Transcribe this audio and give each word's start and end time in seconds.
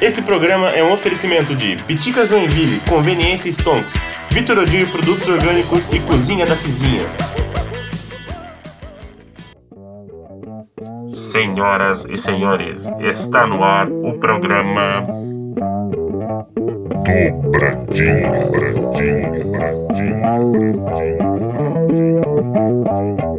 Esse 0.00 0.22
programa 0.22 0.70
é 0.70 0.82
um 0.82 0.94
oferecimento 0.94 1.54
de 1.54 1.76
Piticas 1.84 2.30
Joinville, 2.30 2.80
Conveniência 2.88 3.52
Stonks, 3.52 3.96
Vitor 4.30 4.56
Odir 4.56 4.90
Produtos 4.90 5.28
Orgânicos 5.28 5.92
e 5.92 6.00
Cozinha 6.00 6.46
da 6.46 6.56
Cizinha. 6.56 7.04
Senhoras 11.12 12.06
e 12.06 12.16
senhores, 12.16 12.90
está 12.98 13.46
no 13.46 13.62
ar 13.62 13.90
o 13.90 14.18
programa 14.18 15.06
Dobradinha, 17.04 18.30
Dobradinha, 18.40 19.30
Dobradinha, 21.92 23.29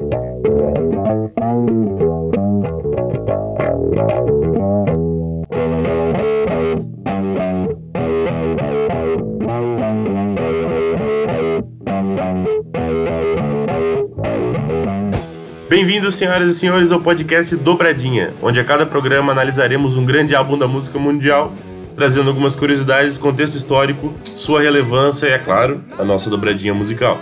Bem-vindos, 16.11 16.15
senhoras 16.15 16.49
e 16.49 16.59
senhores, 16.59 16.91
ao 16.91 16.99
podcast 16.99 17.55
Dobradinha, 17.55 18.33
onde 18.41 18.59
a 18.59 18.65
cada 18.65 18.85
programa 18.85 19.31
analisaremos 19.31 19.95
um 19.95 20.03
grande 20.03 20.35
álbum 20.35 20.57
da 20.57 20.67
música 20.67 20.99
mundial, 20.99 21.53
trazendo 21.95 22.29
algumas 22.29 22.53
curiosidades, 22.53 23.17
contexto 23.17 23.55
histórico, 23.55 24.13
sua 24.35 24.61
relevância 24.61 25.27
e, 25.27 25.31
é 25.31 25.37
claro, 25.37 25.81
a 25.97 26.03
nossa 26.03 26.29
dobradinha 26.29 26.73
musical. 26.73 27.21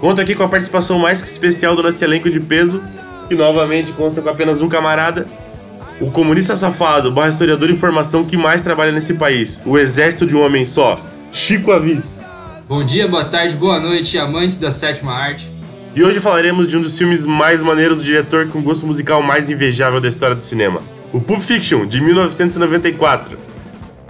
Conto 0.00 0.22
aqui 0.22 0.34
com 0.34 0.42
a 0.42 0.48
participação 0.48 0.98
mais 0.98 1.20
que 1.20 1.28
especial 1.28 1.76
do 1.76 1.82
nosso 1.82 2.02
elenco 2.02 2.30
de 2.30 2.40
peso, 2.40 2.82
que 3.28 3.34
novamente 3.34 3.92
consta 3.92 4.22
com 4.22 4.30
apenas 4.30 4.62
um 4.62 4.68
camarada, 4.68 5.26
o 6.00 6.10
comunista 6.10 6.56
safado, 6.56 7.12
barra 7.12 7.28
historiador 7.28 7.68
de 7.68 7.74
informação 7.74 8.24
que 8.24 8.38
mais 8.38 8.62
trabalha 8.62 8.90
nesse 8.90 9.14
país, 9.14 9.60
o 9.66 9.76
exército 9.76 10.26
de 10.26 10.34
um 10.34 10.42
homem 10.42 10.64
só, 10.64 10.96
Chico 11.30 11.72
Avis. 11.72 12.22
Bom 12.66 12.82
dia, 12.82 13.06
boa 13.06 13.24
tarde, 13.24 13.54
boa 13.54 13.78
noite, 13.80 14.16
amantes 14.16 14.56
da 14.56 14.72
sétima 14.72 15.12
arte. 15.12 15.53
E 15.96 16.02
hoje 16.02 16.18
falaremos 16.18 16.66
de 16.66 16.76
um 16.76 16.80
dos 16.80 16.98
filmes 16.98 17.24
mais 17.24 17.62
maneiros 17.62 17.98
do 17.98 18.04
diretor 18.04 18.48
com 18.48 18.60
gosto 18.60 18.84
musical 18.84 19.22
mais 19.22 19.48
invejável 19.48 20.00
da 20.00 20.08
história 20.08 20.34
do 20.34 20.42
cinema, 20.42 20.82
o 21.12 21.20
Pulp 21.20 21.40
Fiction, 21.40 21.86
de 21.86 22.00
1994. 22.00 23.38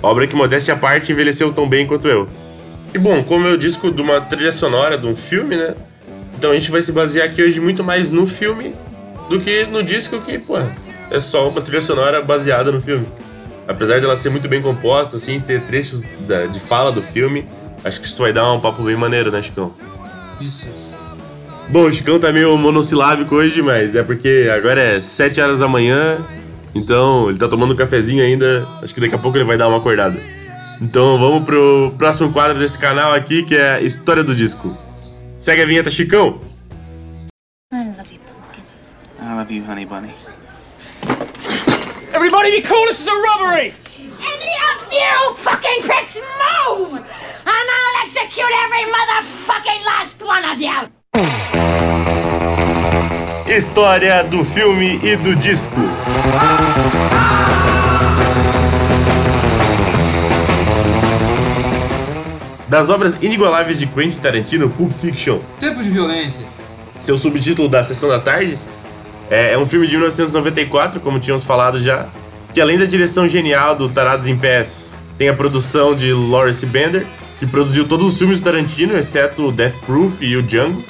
Obra 0.03 0.27
que, 0.27 0.35
modéstia 0.35 0.73
à 0.73 0.77
parte, 0.79 1.13
envelheceu 1.13 1.53
tão 1.53 1.69
bem 1.69 1.87
quanto 1.87 2.09
eu. 2.09 2.27
E 2.95 2.99
bom, 2.99 3.23
como 3.23 3.47
eu 3.47 3.59
disco 3.59 3.91
de 3.91 4.01
uma 4.01 4.19
trilha 4.23 4.51
sonora 4.51 4.97
de 4.97 5.07
um 5.07 5.15
filme, 5.15 5.57
né? 5.57 5.75
Então 6.39 6.53
a 6.53 6.55
gente 6.57 6.71
vai 6.71 6.81
se 6.81 6.91
basear 6.91 7.29
aqui 7.29 7.43
hoje 7.43 7.61
muito 7.61 7.85
mais 7.85 8.09
no 8.09 8.27
filme 8.27 8.75
do 9.29 9.39
que 9.39 9.67
no 9.67 9.83
disco 9.83 10.19
que, 10.23 10.39
pô, 10.39 10.57
é 11.11 11.21
só 11.21 11.51
uma 11.51 11.61
trilha 11.61 11.83
sonora 11.83 12.23
baseada 12.23 12.73
no 12.73 12.81
filme. 12.81 13.07
Apesar 13.69 14.01
dela 14.01 14.17
ser 14.17 14.31
muito 14.31 14.49
bem 14.49 14.63
composta, 14.63 15.17
assim, 15.17 15.39
ter 15.39 15.61
trechos 15.63 16.03
de 16.51 16.61
fala 16.61 16.91
do 16.91 17.03
filme, 17.03 17.47
acho 17.85 18.01
que 18.01 18.07
isso 18.07 18.23
vai 18.23 18.33
dar 18.33 18.51
um 18.53 18.61
papo 18.61 18.83
bem 18.83 18.97
maneiro, 18.97 19.31
né, 19.31 19.43
Chicão? 19.43 19.75
Isso. 20.41 20.84
Bom, 21.71 21.87
o 21.87 21.93
Chicão 21.93 22.21
tá 22.21 22.31
meio 22.31 22.57
monossilábico 22.57 23.35
hoje, 23.35 23.61
mas 23.61 23.97
é 23.97 24.03
porque 24.03 24.49
agora 24.55 24.81
é 24.81 25.01
7 25.01 25.41
horas 25.41 25.59
da 25.59 25.67
manhã, 25.67 26.25
então 26.75 27.29
ele 27.29 27.39
tá 27.39 27.49
tomando 27.49 27.75
um 27.75 27.77
cafezinho 27.77 28.23
ainda. 28.23 28.67
Acho 28.83 28.95
que 28.95 29.01
daqui 29.01 29.15
a 29.15 29.19
pouco 29.19 29.37
ele 29.37 29.45
vai 29.45 29.57
dar 29.57 29.67
uma 29.67 29.79
acordada. 29.79 30.17
Então 30.81 31.19
vamos 31.19 31.45
pro 31.45 31.93
próximo 31.99 32.33
quadro 32.33 32.59
desse 32.59 32.79
canal 32.79 33.13
aqui, 33.13 33.43
que 33.43 33.57
é 33.57 33.83
História 33.83 34.23
do 34.23 34.35
Disco. 34.35 34.69
Segue 35.37 35.63
a 35.63 35.67
vinheta, 35.67 35.91
Chicão! 35.91 36.41
I 37.73 37.89
love 37.97 38.13
you, 38.13 38.21
Pumpkin. 38.21 38.63
I 39.21 39.35
love 39.35 39.53
you, 39.53 39.65
honey 39.65 39.87
bunny. 39.87 40.15
Everybody 42.13 42.53
be 42.53 42.63
cool, 42.63 42.87
this 42.87 43.01
is 43.01 43.09
a 43.09 43.15
robbery! 43.15 43.75
Any 43.99 44.53
of 44.71 44.93
you 44.93 45.35
fucking 45.39 45.83
pricks 45.83 46.17
move! 46.17 47.01
And 47.01 47.05
I'll 47.47 48.05
execute 48.05 48.53
every 48.65 48.85
motherfucking 48.93 49.85
last 49.85 50.23
one 50.23 50.45
of 50.45 50.61
you! 50.61 50.94
História 53.47 54.25
do 54.25 54.45
filme 54.45 54.99
e 55.01 55.15
do 55.15 55.37
disco. 55.37 55.81
Das 62.67 62.91
obras 62.91 63.17
inigualáveis 63.23 63.79
de 63.79 63.87
Quentin 63.87 64.19
Tarantino, 64.19 64.69
Pulp 64.69 64.91
Fiction, 64.91 65.39
Tempo 65.61 65.83
de 65.83 65.91
violência. 65.91 66.45
seu 66.97 67.17
subtítulo 67.17 67.69
da 67.69 67.85
Sessão 67.85 68.09
da 68.09 68.19
Tarde, 68.19 68.59
é, 69.31 69.53
é 69.53 69.59
um 69.59 69.67
filme 69.67 69.87
de 69.87 69.95
1994, 69.97 70.99
como 70.99 71.21
tínhamos 71.21 71.45
falado 71.45 71.81
já, 71.81 72.09
que 72.53 72.61
além 72.61 72.77
da 72.77 72.87
direção 72.87 73.29
genial 73.29 73.77
do 73.77 73.89
Tarados 73.89 74.27
em 74.27 74.37
Pés, 74.37 74.93
tem 75.17 75.29
a 75.29 75.35
produção 75.35 75.95
de 75.95 76.13
Lawrence 76.13 76.67
Bender, 76.67 77.07
que 77.39 77.47
produziu 77.47 77.87
todos 77.87 78.07
os 78.07 78.19
filmes 78.19 78.41
do 78.41 78.45
Tarantino, 78.45 78.97
exceto 78.97 79.47
o 79.47 79.53
Death 79.53 79.77
Proof 79.87 80.21
e 80.23 80.37
o 80.37 80.43
Django. 80.43 80.83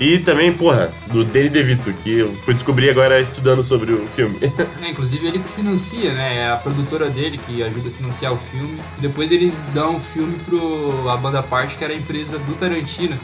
E 0.00 0.18
também, 0.18 0.52
porra, 0.52 0.92
do 1.08 1.24
Danny 1.24 1.48
DeVito, 1.48 1.92
que 2.02 2.18
eu 2.18 2.34
fui 2.44 2.52
descobrir 2.52 2.90
agora 2.90 3.20
estudando 3.20 3.62
sobre 3.62 3.92
o 3.92 4.06
filme. 4.08 4.38
É, 4.82 4.90
inclusive 4.90 5.26
ele 5.26 5.38
que 5.38 5.48
financia, 5.48 6.12
né? 6.12 6.38
É 6.38 6.50
a 6.50 6.56
produtora 6.56 7.08
dele 7.08 7.38
que 7.38 7.62
ajuda 7.62 7.88
a 7.88 7.92
financiar 7.92 8.32
o 8.32 8.36
filme. 8.36 8.78
E 8.98 9.00
depois 9.00 9.32
eles 9.32 9.66
dão 9.72 9.96
o 9.96 10.00
filme 10.00 10.38
pro 10.40 11.08
a 11.08 11.16
banda 11.16 11.42
parte, 11.42 11.76
que 11.76 11.84
era 11.84 11.92
a 11.92 11.96
empresa 11.96 12.38
do 12.38 12.54
Tarantino. 12.54 13.18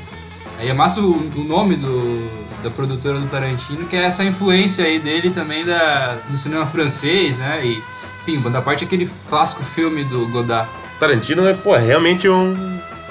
Aí 0.58 0.68
é 0.68 0.72
massa 0.72 1.00
o, 1.00 1.16
o 1.16 1.44
nome 1.44 1.76
do, 1.76 2.62
da 2.62 2.70
produtora 2.70 3.18
do 3.18 3.26
Tarantino, 3.26 3.86
que 3.86 3.96
é 3.96 4.04
essa 4.04 4.24
influência 4.24 4.84
aí 4.84 4.98
dele 4.98 5.30
também 5.30 5.64
da, 5.64 6.18
do 6.28 6.36
cinema 6.36 6.66
francês, 6.66 7.38
né? 7.38 7.60
E, 7.64 7.82
enfim, 8.22 8.40
Banda 8.40 8.62
Parte 8.62 8.84
é 8.84 8.86
aquele 8.86 9.10
clássico 9.28 9.62
filme 9.62 10.04
do 10.04 10.26
Godard. 10.28 10.70
Tarantino 10.98 11.46
é, 11.46 11.54
pô, 11.54 11.76
realmente 11.76 12.28
um. 12.28 12.54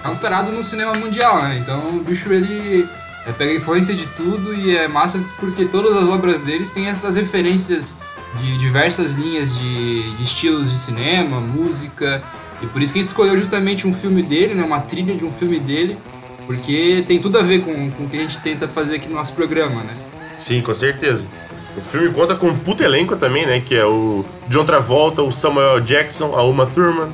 É 0.04 0.08
um 0.08 0.16
tarado 0.16 0.52
no 0.52 0.64
cinema 0.64 0.94
mundial, 0.94 1.44
né? 1.44 1.58
Então 1.58 1.98
o 1.98 2.04
bicho 2.04 2.32
ele 2.32 2.88
é, 3.26 3.32
pega 3.32 3.54
influência 3.54 3.94
de 3.94 4.08
tudo 4.08 4.54
e 4.54 4.76
é 4.76 4.88
massa 4.88 5.24
porque 5.40 5.66
todas 5.66 5.96
as 5.96 6.08
obras 6.08 6.40
deles 6.40 6.70
têm 6.70 6.88
essas 6.88 7.16
referências 7.16 7.98
de 8.42 8.58
diversas 8.58 9.12
linhas 9.12 9.58
de, 9.58 10.16
de 10.16 10.24
estilos 10.24 10.72
de 10.72 10.78
cinema, 10.78 11.40
música. 11.40 12.24
E 12.62 12.68
por 12.68 12.82
isso 12.82 12.94
que 12.94 13.00
a 13.00 13.02
gente 13.02 13.08
escolheu 13.08 13.38
justamente 13.38 13.88
um 13.88 13.94
filme 13.94 14.22
dele, 14.22 14.54
né? 14.54 14.64
Uma 14.64 14.82
trilha 14.82 15.16
de 15.16 15.26
um 15.26 15.32
filme 15.32 15.60
dele, 15.60 15.98
porque 16.46 17.04
tem 17.08 17.20
tudo 17.20 17.40
a 17.40 17.42
ver 17.42 17.62
com, 17.62 17.92
com 17.92 18.04
o 18.04 18.10
que 18.10 18.18
a 18.18 18.22
gente 18.22 18.40
tenta 18.40 18.68
fazer 18.68 18.96
aqui 18.96 19.08
no 19.08 19.16
nosso 19.16 19.34
programa, 19.34 19.84
né? 19.84 19.96
Sim, 20.38 20.62
com 20.62 20.74
certeza. 20.74 21.28
O 21.78 21.82
filme 21.82 22.10
conta 22.12 22.36
com 22.36 22.48
um 22.48 22.58
puto 22.58 22.84
elenco 22.84 23.16
também, 23.16 23.46
né? 23.46 23.60
Que 23.60 23.76
é 23.76 23.86
o 23.86 24.26
John 24.48 24.66
Travolta, 24.66 25.22
o 25.22 25.32
Samuel 25.32 25.80
Jackson, 25.80 26.36
a 26.36 26.44
Uma 26.44 26.66
Thurman, 26.66 27.10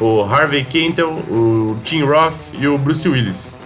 o 0.00 0.22
Harvey 0.22 0.64
Keitel, 0.64 1.10
o 1.10 1.76
Tim 1.84 2.02
Roth 2.02 2.52
e 2.52 2.66
o 2.66 2.76
Bruce 2.76 3.08
Willis. 3.08 3.59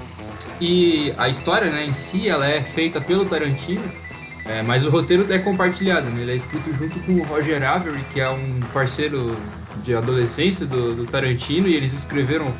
E 0.66 1.12
a 1.18 1.28
história, 1.28 1.70
né, 1.70 1.84
em 1.84 1.92
si, 1.92 2.26
ela 2.26 2.48
é 2.48 2.62
feita 2.62 2.98
pelo 2.98 3.26
Tarantino, 3.26 3.84
é, 4.46 4.62
mas 4.62 4.86
o 4.86 4.90
roteiro 4.90 5.30
é 5.30 5.38
compartilhado, 5.38 6.08
né? 6.08 6.22
Ele 6.22 6.32
é 6.32 6.34
escrito 6.34 6.72
junto 6.72 6.98
com 7.00 7.12
o 7.16 7.22
Roger 7.22 7.62
Avery, 7.62 8.02
que 8.10 8.18
é 8.18 8.30
um 8.30 8.60
parceiro 8.72 9.36
de 9.82 9.94
adolescência 9.94 10.64
do, 10.64 10.94
do 10.94 11.06
Tarantino, 11.06 11.68
e 11.68 11.74
eles 11.74 11.92
escreveram 11.92 12.50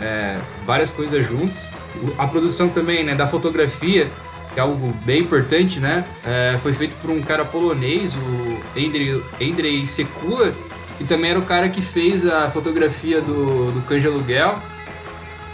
é, 0.00 0.38
várias 0.64 0.90
coisas 0.90 1.26
juntos. 1.26 1.68
A 2.16 2.26
produção 2.26 2.70
também, 2.70 3.04
né, 3.04 3.14
da 3.14 3.26
fotografia, 3.26 4.10
que 4.54 4.58
é 4.58 4.62
algo 4.62 4.96
bem 5.04 5.20
importante, 5.20 5.78
né? 5.78 6.06
é, 6.24 6.56
foi 6.58 6.72
feito 6.72 6.96
por 7.02 7.10
um 7.10 7.20
cara 7.20 7.44
polonês, 7.44 8.16
o 8.16 8.60
Andrei, 8.74 9.84
Sekula, 9.84 10.54
que 10.96 11.04
também 11.04 11.32
era 11.32 11.38
o 11.38 11.42
cara 11.42 11.68
que 11.68 11.82
fez 11.82 12.26
a 12.26 12.50
fotografia 12.50 13.20
do, 13.20 13.72
do 13.72 14.08
Aluguel 14.08 14.58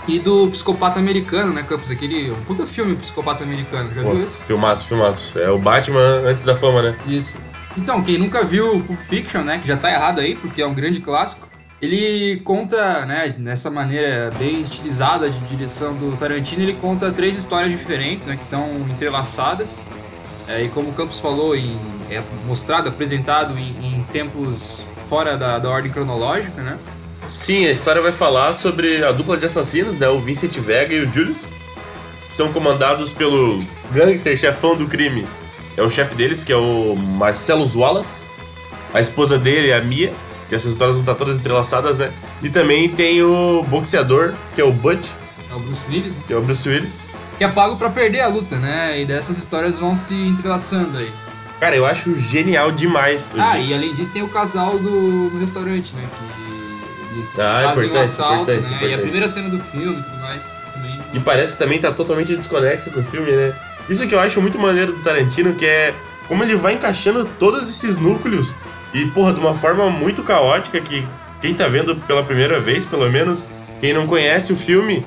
e 0.08 0.18
do 0.18 0.48
Psicopata 0.48 0.98
Americano, 0.98 1.52
né, 1.52 1.62
Campos? 1.62 1.90
Aquele 1.90 2.30
um 2.30 2.42
puta 2.44 2.66
filme 2.66 2.96
Psicopata 2.96 3.44
Americano, 3.44 3.92
já 3.94 4.02
Pô, 4.02 4.14
viu 4.14 4.24
esse? 4.24 4.44
filmaço, 4.44 4.86
filmaço. 4.86 5.38
É 5.38 5.50
o 5.50 5.58
Batman 5.58 6.22
antes 6.24 6.44
da 6.44 6.56
fama, 6.56 6.82
né? 6.82 6.96
Isso. 7.06 7.38
Então, 7.76 8.02
quem 8.02 8.18
nunca 8.18 8.42
viu 8.42 8.82
Pulp 8.82 8.98
Fiction, 9.02 9.42
né, 9.42 9.58
que 9.58 9.68
já 9.68 9.76
tá 9.76 9.92
errado 9.92 10.20
aí, 10.20 10.34
porque 10.34 10.62
é 10.62 10.66
um 10.66 10.74
grande 10.74 11.00
clássico, 11.00 11.46
ele 11.80 12.40
conta, 12.40 13.06
né, 13.06 13.34
nessa 13.38 13.70
maneira 13.70 14.32
bem 14.36 14.62
estilizada 14.62 15.30
de 15.30 15.38
direção 15.40 15.94
do 15.94 16.16
Tarantino, 16.16 16.62
ele 16.62 16.72
conta 16.72 17.12
três 17.12 17.36
histórias 17.36 17.70
diferentes, 17.70 18.26
né, 18.26 18.36
que 18.36 18.42
estão 18.42 18.66
entrelaçadas. 18.90 19.80
É, 20.48 20.64
e 20.64 20.68
como 20.70 20.88
o 20.88 20.92
Campos 20.94 21.20
falou, 21.20 21.54
em, 21.54 21.78
é 22.10 22.22
mostrado, 22.46 22.88
apresentado 22.88 23.56
em, 23.58 23.76
em 23.82 24.02
tempos 24.10 24.84
fora 25.06 25.36
da, 25.36 25.58
da 25.58 25.68
ordem 25.68 25.92
cronológica, 25.92 26.62
né? 26.62 26.78
Sim, 27.30 27.66
a 27.66 27.70
história 27.70 28.00
vai 28.00 28.12
falar 28.12 28.54
sobre 28.54 29.04
a 29.04 29.12
dupla 29.12 29.36
de 29.36 29.46
assassinos, 29.46 29.98
né? 29.98 30.08
O 30.08 30.18
Vincent 30.18 30.56
Vega 30.58 30.94
e 30.94 31.00
o 31.04 31.12
Julius. 31.12 31.46
Que 32.26 32.34
são 32.34 32.52
comandados 32.52 33.12
pelo 33.12 33.58
gangster 33.92 34.36
chefão 34.36 34.76
do 34.76 34.86
crime. 34.86 35.26
É 35.76 35.82
o 35.82 35.90
chefe 35.90 36.14
deles, 36.14 36.42
que 36.42 36.52
é 36.52 36.56
o 36.56 36.94
Marcelo 36.96 37.68
Wallace. 37.74 38.24
A 38.92 39.00
esposa 39.00 39.38
dele 39.38 39.70
é 39.70 39.76
a 39.76 39.80
Mia. 39.80 40.12
Que 40.48 40.54
essas 40.54 40.70
histórias 40.70 40.96
vão 40.96 41.02
estar 41.02 41.14
todas 41.14 41.36
entrelaçadas, 41.36 41.98
né? 41.98 42.10
E 42.42 42.48
também 42.48 42.88
tem 42.88 43.22
o 43.22 43.62
boxeador, 43.68 44.32
que 44.54 44.60
é 44.60 44.64
o 44.64 44.72
Butch, 44.72 45.06
É 45.50 45.54
o 45.54 45.58
Bruce 45.60 45.86
Willis, 45.88 46.16
né? 46.16 46.22
que 46.26 46.32
é 46.32 46.36
o 46.36 46.40
Bruce 46.40 46.66
Willis. 46.68 47.02
que 47.36 47.44
é 47.44 47.48
pago 47.48 47.76
pra 47.76 47.90
perder 47.90 48.20
a 48.20 48.28
luta, 48.28 48.56
né? 48.58 48.98
E 49.00 49.04
dessas 49.04 49.36
histórias 49.36 49.78
vão 49.78 49.94
se 49.94 50.14
entrelaçando 50.14 50.96
aí. 50.96 51.10
Cara, 51.60 51.76
eu 51.76 51.84
acho 51.84 52.18
genial 52.18 52.72
demais. 52.72 53.30
Ah, 53.36 53.58
e 53.58 53.74
além 53.74 53.92
disso 53.92 54.10
tem 54.10 54.22
o 54.22 54.28
casal 54.28 54.78
do 54.78 54.90
no 54.90 55.38
restaurante, 55.40 55.92
né? 55.94 56.02
Que 56.16 56.47
Eles 57.12 57.38
Ah, 57.38 57.62
fazem 57.74 57.90
um 57.90 58.00
assalto, 58.00 58.42
importante, 58.42 58.60
né? 58.62 58.68
E 58.68 58.74
importante. 58.74 58.94
a 58.94 58.98
primeira 58.98 59.28
cena 59.28 59.48
do 59.48 59.58
filme 59.58 59.98
e 59.98 60.02
tudo 60.02 60.20
mais 60.20 60.42
também. 60.74 61.00
E 61.14 61.20
parece 61.20 61.52
que 61.52 61.58
também 61.58 61.78
tá 61.80 61.90
totalmente 61.92 62.36
desconexo 62.36 62.90
com 62.90 63.00
o 63.00 63.04
filme, 63.04 63.30
né? 63.30 63.52
Isso 63.88 64.06
que 64.06 64.14
eu 64.14 64.20
acho 64.20 64.40
muito 64.40 64.58
maneiro 64.58 64.92
do 64.92 65.00
Tarantino, 65.02 65.54
que 65.54 65.64
é 65.64 65.94
como 66.26 66.42
ele 66.42 66.54
vai 66.56 66.74
encaixando 66.74 67.24
todos 67.38 67.68
esses 67.68 67.96
núcleos 67.96 68.54
e, 68.92 69.06
porra, 69.06 69.32
de 69.32 69.40
uma 69.40 69.54
forma 69.54 69.88
muito 69.88 70.22
caótica 70.22 70.78
que 70.80 71.06
quem 71.40 71.54
tá 71.54 71.66
vendo 71.68 71.96
pela 71.96 72.22
primeira 72.22 72.60
vez, 72.60 72.84
pelo 72.84 73.10
menos, 73.10 73.46
quem 73.80 73.94
não 73.94 74.06
conhece 74.06 74.52
o 74.52 74.56
filme, 74.56 75.06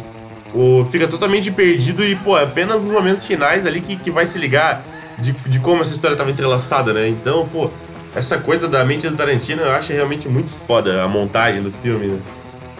o, 0.53 0.83
fica 0.91 1.07
totalmente 1.07 1.51
perdido 1.51 2.03
e, 2.03 2.15
pô, 2.15 2.37
é 2.37 2.43
apenas 2.43 2.77
nos 2.83 2.89
momentos 2.91 3.25
finais 3.25 3.65
ali 3.67 3.81
que, 3.81 3.95
que 3.95 4.09
vai 4.09 4.25
se 4.25 4.39
ligar 4.39 4.83
de, 5.19 5.31
de 5.33 5.59
como 5.59 5.81
essa 5.81 5.93
história 5.93 6.17
tava 6.17 6.31
entrelaçada, 6.31 6.91
né? 6.93 7.07
Então, 7.07 7.47
pô, 7.49 7.69
essa 8.15 8.37
coisa 8.37 8.67
da 8.67 8.83
mente 8.83 9.07
do 9.07 9.15
Tarantino 9.15 9.61
eu 9.61 9.71
acho 9.71 9.93
realmente 9.93 10.27
muito 10.27 10.51
foda 10.51 11.03
a 11.03 11.07
montagem 11.07 11.63
do 11.63 11.71
filme, 11.71 12.07
né? 12.07 12.21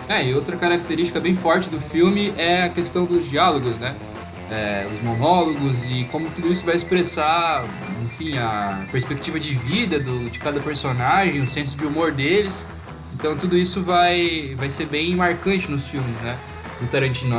É, 0.10 0.28
e 0.28 0.34
outra 0.34 0.58
característica 0.58 1.22
bem 1.22 1.36
forte 1.36 1.70
do 1.70 1.80
filme 1.80 2.34
é 2.36 2.64
a 2.64 2.70
questão 2.70 3.06
dos 3.06 3.30
diálogos, 3.30 3.78
né? 3.78 3.96
É, 4.50 4.86
os 4.94 5.02
monólogos 5.02 5.86
e 5.86 6.06
como 6.12 6.30
tudo 6.32 6.52
isso 6.52 6.66
vai 6.66 6.76
expressar, 6.76 7.64
enfim, 8.04 8.38
a 8.38 8.84
perspectiva 8.92 9.40
de 9.40 9.54
vida 9.54 9.98
do, 9.98 10.30
de 10.30 10.38
cada 10.38 10.60
personagem, 10.60 11.40
o 11.40 11.48
senso 11.48 11.78
de 11.78 11.86
humor 11.86 12.12
deles. 12.12 12.68
Então 13.14 13.38
tudo 13.38 13.58
isso 13.58 13.82
vai, 13.82 14.54
vai 14.58 14.70
ser 14.70 14.88
bem 14.88 15.16
marcante 15.16 15.72
nos 15.72 15.88
filmes, 15.88 16.18
né? 16.18 16.38
Do 16.82 16.88
Tarantino, 16.88 17.36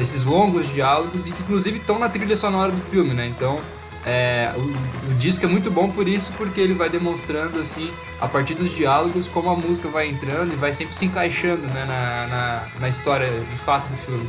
esses 0.00 0.24
longos 0.24 0.72
diálogos 0.72 1.28
e 1.28 1.30
que 1.30 1.42
inclusive 1.42 1.78
estão 1.78 2.00
na 2.00 2.08
trilha 2.08 2.34
sonora 2.34 2.72
do 2.72 2.80
filme, 2.80 3.14
né? 3.14 3.26
Então 3.26 3.60
é, 4.04 4.52
o, 4.56 5.10
o 5.10 5.14
disco 5.14 5.44
é 5.44 5.48
muito 5.48 5.70
bom 5.70 5.90
por 5.90 6.08
isso, 6.08 6.32
porque 6.36 6.60
ele 6.60 6.74
vai 6.74 6.88
demonstrando, 6.88 7.60
assim, 7.60 7.90
a 8.20 8.26
partir 8.26 8.54
dos 8.54 8.74
diálogos, 8.74 9.28
como 9.28 9.48
a 9.50 9.56
música 9.56 9.88
vai 9.88 10.08
entrando 10.08 10.52
e 10.52 10.56
vai 10.56 10.74
sempre 10.74 10.96
se 10.96 11.04
encaixando 11.04 11.62
né, 11.68 11.84
na, 11.86 12.26
na, 12.26 12.80
na 12.80 12.88
história 12.88 13.28
de 13.28 13.56
fato 13.56 13.86
do 13.88 13.96
filme. 13.96 14.28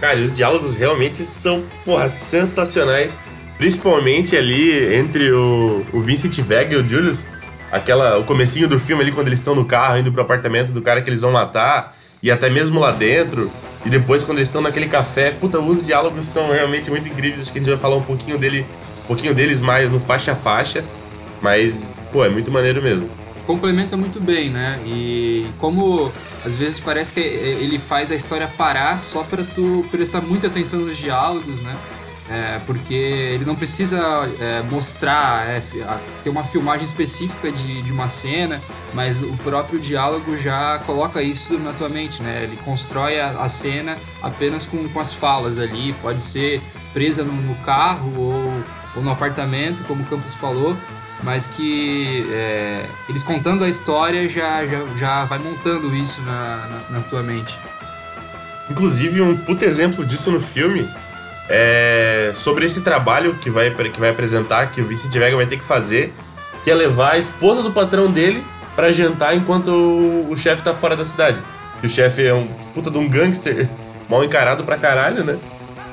Cara, 0.00 0.18
os 0.18 0.34
diálogos 0.34 0.76
realmente 0.76 1.22
são, 1.24 1.64
porra, 1.84 2.08
sensacionais. 2.08 3.16
Principalmente 3.56 4.36
ali 4.36 4.94
entre 4.94 5.32
o, 5.32 5.84
o 5.92 6.00
Vincent 6.00 6.38
Vega 6.40 6.74
e 6.74 6.78
o 6.78 6.86
Julius. 6.86 7.26
Aquela, 7.72 8.18
o 8.18 8.24
comecinho 8.24 8.68
do 8.68 8.78
filme 8.78 9.02
ali, 9.02 9.12
quando 9.12 9.28
eles 9.28 9.40
estão 9.40 9.54
no 9.54 9.64
carro, 9.64 9.96
indo 9.96 10.12
pro 10.12 10.20
apartamento 10.20 10.70
do 10.70 10.82
cara 10.82 11.00
que 11.00 11.08
eles 11.08 11.22
vão 11.22 11.32
matar. 11.32 11.96
E 12.22 12.30
até 12.30 12.50
mesmo 12.50 12.78
lá 12.78 12.92
dentro. 12.92 13.50
E 13.84 13.88
depois 13.88 14.22
quando 14.22 14.38
eles 14.38 14.48
estão 14.48 14.60
naquele 14.60 14.86
café. 14.86 15.30
Puta, 15.30 15.58
os 15.58 15.86
diálogos 15.86 16.26
são 16.26 16.50
realmente 16.50 16.90
muito 16.90 17.08
incríveis. 17.08 17.40
Acho 17.42 17.52
que 17.52 17.58
a 17.58 17.62
gente 17.62 17.70
vai 17.70 17.78
falar 17.78 17.96
um 17.96 18.02
pouquinho 18.02 18.36
dele, 18.36 18.66
um 19.06 19.14
pouquinho 19.14 19.32
deles 19.34 19.62
mais 19.62 19.88
no 19.88 20.00
faixa 20.00 20.32
a 20.32 20.36
faixa. 20.36 20.84
Mas, 21.40 21.94
pô, 22.12 22.24
é 22.24 22.28
muito 22.28 22.50
maneiro 22.50 22.82
mesmo. 22.82 23.08
complementa 23.46 23.96
muito 23.96 24.20
bem, 24.20 24.50
né? 24.50 24.80
E 24.84 25.46
como 25.58 26.12
às 26.44 26.56
vezes 26.56 26.80
parece 26.80 27.12
que 27.12 27.20
ele 27.20 27.78
faz 27.78 28.10
a 28.10 28.14
história 28.16 28.48
parar 28.58 28.98
só 28.98 29.22
para 29.22 29.44
tu 29.44 29.86
prestar 29.90 30.20
muita 30.20 30.48
atenção 30.48 30.80
nos 30.80 30.98
diálogos, 30.98 31.60
né? 31.60 31.76
É, 32.28 32.60
porque 32.66 32.92
ele 32.92 33.44
não 33.44 33.54
precisa 33.54 33.98
é, 34.40 34.60
mostrar, 34.68 35.46
é, 35.48 35.62
ter 36.24 36.30
uma 36.30 36.42
filmagem 36.42 36.84
específica 36.84 37.52
de, 37.52 37.82
de 37.82 37.92
uma 37.92 38.08
cena, 38.08 38.60
mas 38.92 39.22
o 39.22 39.36
próprio 39.44 39.78
diálogo 39.78 40.36
já 40.36 40.80
coloca 40.84 41.22
isso 41.22 41.56
na 41.56 41.72
tua 41.72 41.88
mente, 41.88 42.20
né? 42.20 42.42
Ele 42.42 42.56
constrói 42.64 43.20
a, 43.20 43.28
a 43.28 43.48
cena 43.48 43.96
apenas 44.20 44.66
com, 44.66 44.88
com 44.88 44.98
as 44.98 45.12
falas 45.12 45.56
ali, 45.56 45.94
pode 46.02 46.20
ser 46.20 46.60
presa 46.92 47.22
no, 47.22 47.32
no 47.32 47.54
carro 47.56 48.12
ou, 48.16 48.45
ou 48.96 49.02
no 49.02 49.10
apartamento, 49.10 49.84
como 49.84 50.02
o 50.02 50.06
Campos 50.06 50.34
falou, 50.34 50.76
mas 51.22 51.46
que 51.46 52.26
é, 52.32 52.84
eles 53.08 53.22
contando 53.22 53.64
a 53.64 53.68
história 53.68 54.28
já, 54.28 54.66
já, 54.66 54.86
já 54.96 55.24
vai 55.24 55.38
montando 55.38 55.94
isso 55.94 56.20
na, 56.22 56.66
na, 56.90 56.98
na 56.98 57.00
tua 57.02 57.22
mente. 57.22 57.58
Inclusive, 58.70 59.20
um 59.22 59.36
puto 59.36 59.64
exemplo 59.64 60.04
disso 60.04 60.30
no 60.30 60.40
filme 60.40 60.88
é 61.48 62.32
sobre 62.34 62.66
esse 62.66 62.80
trabalho 62.80 63.34
que 63.34 63.48
vai, 63.48 63.70
que 63.70 64.00
vai 64.00 64.10
apresentar, 64.10 64.66
que 64.70 64.80
o 64.80 64.86
Vincent 64.86 65.12
Vega 65.12 65.36
vai 65.36 65.46
ter 65.46 65.56
que 65.56 65.64
fazer, 65.64 66.12
que 66.64 66.70
é 66.70 66.74
levar 66.74 67.12
a 67.12 67.18
esposa 67.18 67.62
do 67.62 67.70
patrão 67.70 68.10
dele 68.10 68.44
pra 68.74 68.90
jantar 68.90 69.36
enquanto 69.36 69.68
o, 69.68 70.30
o 70.30 70.36
chefe 70.36 70.62
tá 70.62 70.74
fora 70.74 70.96
da 70.96 71.06
cidade. 71.06 71.42
O 71.82 71.88
chefe 71.88 72.26
é 72.26 72.34
um 72.34 72.48
puta 72.74 72.90
de 72.90 72.98
um 72.98 73.08
gangster 73.08 73.68
mal 74.10 74.24
encarado 74.24 74.64
pra 74.64 74.76
caralho, 74.76 75.24
né? 75.24 75.38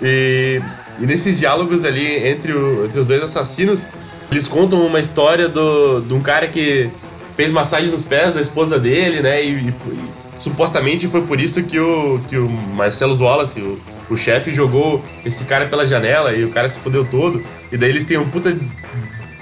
E, 0.01 0.61
e 0.99 1.05
nesses 1.05 1.39
diálogos 1.39 1.83
ali 1.85 2.27
entre, 2.27 2.53
o- 2.53 2.85
entre 2.85 2.99
os 2.99 3.07
dois 3.07 3.21
assassinos, 3.23 3.87
eles 4.31 4.47
contam 4.47 4.85
uma 4.85 4.99
história 4.99 5.47
do, 5.49 6.01
de 6.01 6.13
um 6.13 6.21
cara 6.21 6.47
que 6.47 6.89
fez 7.35 7.51
massagem 7.51 7.89
nos 7.91 8.03
pés 8.05 8.33
da 8.33 8.41
esposa 8.41 8.79
dele, 8.79 9.21
né? 9.21 9.43
E, 9.43 9.69
e- 9.69 9.73
supostamente 10.37 11.07
foi 11.07 11.21
por 11.21 11.39
isso 11.39 11.63
que 11.63 11.79
o, 11.79 12.19
que 12.29 12.37
o 12.37 12.49
Marcelo 12.49 13.15
Wallace, 13.17 13.61
o, 13.61 13.79
o 14.09 14.17
chefe, 14.17 14.51
jogou 14.53 15.03
esse 15.23 15.45
cara 15.45 15.65
pela 15.67 15.85
janela 15.85 16.33
e 16.33 16.43
o 16.43 16.49
cara 16.49 16.67
se 16.69 16.79
fodeu 16.79 17.05
todo. 17.05 17.41
E 17.71 17.77
daí 17.77 17.89
eles 17.89 18.05
têm 18.05 18.17
um 18.17 18.27
puta, 18.29 18.55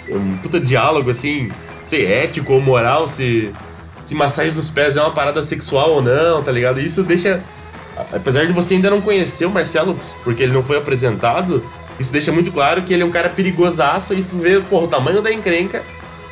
um 0.10 0.38
puta 0.38 0.60
diálogo, 0.60 1.10
assim, 1.10 1.50
sei, 1.86 2.06
ético 2.06 2.54
ou 2.54 2.62
moral, 2.62 3.08
se, 3.08 3.52
se 4.04 4.14
massagem 4.16 4.54
nos 4.54 4.70
pés 4.70 4.98
é 4.98 5.02
uma 5.02 5.12
parada 5.12 5.42
sexual 5.44 5.92
ou 5.92 6.02
não, 6.02 6.44
tá 6.44 6.52
ligado? 6.52 6.80
Isso 6.80 7.04
deixa. 7.04 7.42
Apesar 8.14 8.46
de 8.46 8.54
você 8.54 8.76
ainda 8.76 8.90
não 8.90 9.02
conhecer 9.02 9.46
o 9.46 9.50
Marcelo, 9.52 9.98
porque 10.24 10.44
ele 10.44 10.54
não 10.54 10.64
foi 10.64 10.78
apresentado, 10.78 11.64
isso 12.00 12.12
deixa 12.12 12.32
muito 12.32 12.52
claro 12.52 12.82
que 12.84 12.94
ele 12.94 13.04
é 13.04 13.06
um 13.06 13.12
cara 13.12 13.30
perigosaço 13.30 14.14
e 14.14 14.24
tu 14.24 14.38
vê, 14.38 14.60
porra, 14.62 14.86
o 14.86 14.88
tamanho 14.88 15.22
da 15.22 15.32
encrenca 15.32 15.84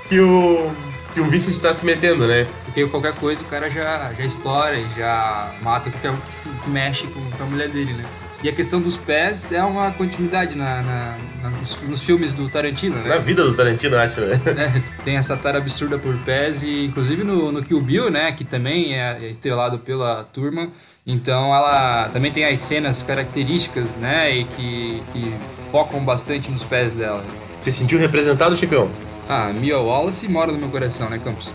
que 0.07 0.19
o, 0.19 0.71
que 1.13 1.19
o 1.21 1.25
Vincent 1.25 1.57
tá 1.59 1.73
se 1.73 1.85
metendo, 1.85 2.25
né? 2.27 2.47
Porque 2.65 2.85
qualquer 2.87 3.13
coisa 3.13 3.41
o 3.43 3.45
cara 3.45 3.69
já, 3.69 4.11
já 4.17 4.25
estoura 4.25 4.75
e 4.75 4.85
já 4.97 5.51
mata 5.61 5.89
qualquer 5.91 6.11
um 6.11 6.17
que, 6.17 6.31
se- 6.31 6.49
que 6.49 6.69
mexe 6.69 7.07
com, 7.07 7.19
com 7.31 7.43
a 7.43 7.45
mulher 7.45 7.67
dele, 7.69 7.93
né? 7.93 8.05
E 8.41 8.47
a 8.47 8.53
questão 8.53 8.79
dos 8.81 8.95
pés 8.95 9.51
é 9.51 9.61
uma 9.61 9.91
continuidade 9.91 10.55
na, 10.55 10.81
na- 10.81 11.15
na- 11.43 11.49
nos, 11.49 11.79
nos 11.81 12.01
filmes 12.03 12.31
do 12.31 12.47
Tarantino, 12.47 12.95
né? 12.95 13.09
Na 13.09 13.17
vida 13.17 13.43
do 13.43 13.53
Tarantino, 13.53 13.97
acho, 13.97 14.21
né? 14.21 14.39
né? 14.55 14.83
Tem 15.03 15.17
essa 15.17 15.35
tara 15.35 15.57
absurda 15.57 15.99
por 15.99 16.15
pés 16.19 16.63
e 16.63 16.85
inclusive 16.85 17.23
no, 17.25 17.51
no 17.51 17.61
Kill 17.61 17.81
Bill, 17.81 18.09
né, 18.09 18.31
que 18.31 18.45
também 18.45 18.97
é 18.97 19.29
estrelado 19.29 19.77
pela 19.79 20.23
turma, 20.33 20.69
então 21.05 21.53
ela 21.53 22.09
também 22.09 22.31
tem 22.31 22.45
as 22.45 22.59
cenas 22.59 23.03
características, 23.03 23.95
né, 23.95 24.35
e 24.35 24.43
que, 24.45 25.03
que 25.11 25.33
focam 25.71 25.99
bastante 26.03 26.49
nos 26.51 26.63
pés 26.63 26.93
dela. 26.93 27.23
Se 27.59 27.71
sentiu 27.71 27.99
representado, 27.99 28.55
Chicão? 28.55 28.89
Ah, 29.27 29.51
Mia 29.53 29.77
Wallace 29.79 30.27
mora 30.27 30.51
no 30.51 30.57
meu 30.57 30.69
coração, 30.69 31.09
né, 31.09 31.19
Campos? 31.23 31.51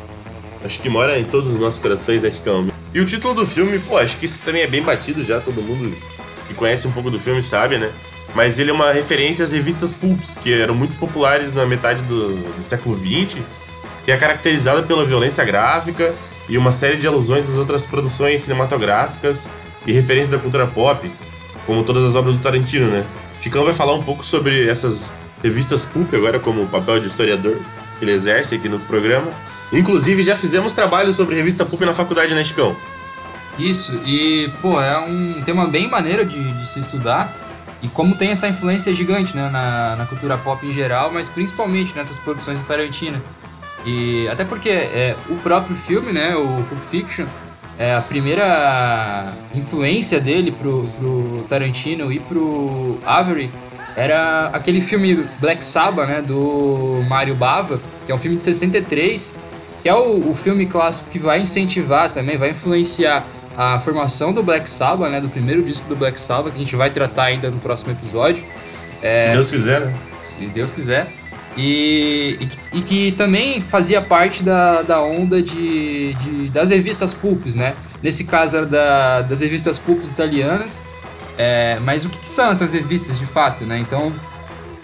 Acho 0.64 0.78
que 0.80 0.88
mora 0.88 1.18
em 1.18 1.24
todos 1.24 1.52
os 1.52 1.58
nossos 1.58 1.80
corações, 1.80 2.22
né, 2.22 2.30
Chicão? 2.30 2.68
E 2.92 3.00
o 3.00 3.04
título 3.04 3.34
do 3.34 3.46
filme, 3.46 3.78
pô, 3.78 3.98
acho 3.98 4.16
que 4.16 4.26
isso 4.26 4.40
também 4.44 4.62
é 4.62 4.66
bem 4.66 4.82
batido 4.82 5.24
já, 5.24 5.40
todo 5.40 5.60
mundo 5.60 5.96
que 6.46 6.54
conhece 6.54 6.86
um 6.86 6.92
pouco 6.92 7.10
do 7.10 7.18
filme 7.18 7.42
sabe, 7.42 7.78
né? 7.78 7.90
Mas 8.34 8.58
ele 8.58 8.70
é 8.70 8.72
uma 8.72 8.92
referência 8.92 9.42
às 9.44 9.50
revistas 9.50 9.92
pulps, 9.92 10.36
que 10.36 10.52
eram 10.52 10.74
muito 10.74 10.96
populares 10.96 11.52
na 11.52 11.64
metade 11.66 12.02
do, 12.04 12.36
do 12.56 12.62
século 12.62 12.98
XX, 12.98 13.40
que 14.04 14.12
é 14.12 14.16
caracterizada 14.16 14.82
pela 14.82 15.04
violência 15.04 15.44
gráfica 15.44 16.14
e 16.48 16.58
uma 16.58 16.72
série 16.72 16.96
de 16.96 17.06
alusões 17.06 17.48
às 17.48 17.56
outras 17.56 17.84
produções 17.86 18.42
cinematográficas 18.42 19.50
e 19.86 19.92
referências 19.92 20.30
da 20.30 20.38
cultura 20.38 20.66
pop, 20.66 21.10
como 21.66 21.82
todas 21.82 22.04
as 22.04 22.14
obras 22.14 22.34
do 22.36 22.42
Tarantino, 22.42 22.88
né? 22.88 23.04
Chicão 23.40 23.64
vai 23.64 23.74
falar 23.74 23.94
um 23.94 24.02
pouco 24.02 24.24
sobre 24.24 24.68
essas 24.68 25.12
revistas 25.42 25.84
pulp 25.84 26.12
agora, 26.14 26.38
como 26.38 26.62
o 26.62 26.68
papel 26.68 27.00
de 27.00 27.06
historiador 27.06 27.56
que 27.98 28.04
ele 28.04 28.12
exerce 28.12 28.54
aqui 28.54 28.68
no 28.68 28.78
programa. 28.80 29.30
Inclusive, 29.72 30.22
já 30.22 30.36
fizemos 30.36 30.72
trabalho 30.72 31.12
sobre 31.12 31.36
revista 31.36 31.64
pulp 31.64 31.82
na 31.82 31.92
faculdade, 31.92 32.34
né, 32.34 32.44
Chicão? 32.44 32.74
Isso, 33.58 34.02
e, 34.06 34.50
pô, 34.60 34.80
é 34.80 34.98
um 34.98 35.42
tema 35.42 35.66
bem 35.66 35.88
maneiro 35.88 36.24
de, 36.24 36.52
de 36.52 36.68
se 36.68 36.80
estudar. 36.80 37.32
E 37.82 37.88
como 37.88 38.16
tem 38.16 38.30
essa 38.30 38.48
influência 38.48 38.94
gigante 38.94 39.36
né, 39.36 39.48
na, 39.50 39.96
na 39.96 40.06
cultura 40.06 40.38
pop 40.38 40.66
em 40.66 40.72
geral, 40.72 41.12
mas 41.12 41.28
principalmente 41.28 41.94
nessas 41.94 42.18
produções 42.18 42.58
do 42.58 42.66
Tarantino. 42.66 43.20
E 43.84 44.26
até 44.28 44.44
porque 44.44 44.70
é, 44.70 45.14
o 45.28 45.36
próprio 45.36 45.76
filme, 45.76 46.12
né, 46.12 46.34
o 46.34 46.62
Pulp 46.64 46.82
Fiction, 46.82 47.26
é 47.78 47.94
a 47.94 48.00
primeira 48.00 49.34
influência 49.54 50.20
dele 50.20 50.52
pro, 50.52 50.88
pro 50.98 51.44
Tarantino 51.48 52.12
e 52.12 52.20
pro 52.20 52.98
Avery 53.04 53.50
era 53.96 54.48
aquele 54.52 54.80
filme 54.80 55.26
Black 55.40 55.64
Sabbath, 55.64 56.08
né, 56.08 56.20
do 56.20 57.02
Mario 57.08 57.34
Bava, 57.34 57.80
que 58.04 58.12
é 58.12 58.14
um 58.14 58.18
filme 58.18 58.36
de 58.36 58.44
63, 58.44 59.36
que 59.82 59.88
é 59.88 59.94
o, 59.94 60.30
o 60.30 60.34
filme 60.34 60.66
clássico 60.66 61.08
que 61.10 61.18
vai 61.18 61.40
incentivar 61.40 62.12
também, 62.12 62.36
vai 62.36 62.50
influenciar 62.50 63.24
a 63.56 63.78
formação 63.78 64.32
do 64.32 64.42
Black 64.42 64.68
Sabbath, 64.68 65.10
né, 65.10 65.20
do 65.20 65.28
primeiro 65.28 65.62
disco 65.62 65.88
do 65.88 65.94
Black 65.94 66.18
Sabbath, 66.18 66.52
que 66.52 66.56
a 66.56 66.64
gente 66.64 66.74
vai 66.74 66.90
tratar 66.90 67.24
ainda 67.24 67.50
no 67.50 67.58
próximo 67.58 67.92
episódio. 67.92 68.44
Se 69.28 69.32
Deus 69.32 69.50
quiser, 69.50 69.80
né? 69.80 69.94
Se 70.20 70.46
Deus 70.46 70.72
quiser. 70.72 71.06
E, 71.56 72.38
e, 72.72 72.80
que- 72.82 73.12
também 73.12 73.60
fazia 73.60 74.02
parte 74.02 74.42
da, 74.42 74.82
da 74.82 75.00
onda 75.02 75.40
de, 75.40 76.14
de- 76.14 76.48
das 76.48 76.70
revistas 76.70 77.14
pulps, 77.14 77.54
né? 77.54 77.74
Nesse 78.02 78.24
caso 78.24 78.56
era 78.56 78.66
da, 78.66 79.22
das 79.22 79.40
revistas 79.40 79.78
pulps 79.78 80.10
italianas. 80.10 80.82
É, 81.38 81.78
mas 81.82 82.04
o 82.04 82.08
que, 82.08 82.18
que 82.18 82.28
são 82.28 82.50
essas 82.50 82.72
revistas 82.72 83.18
de 83.18 83.26
fato, 83.26 83.64
né? 83.64 83.78
Então, 83.78 84.12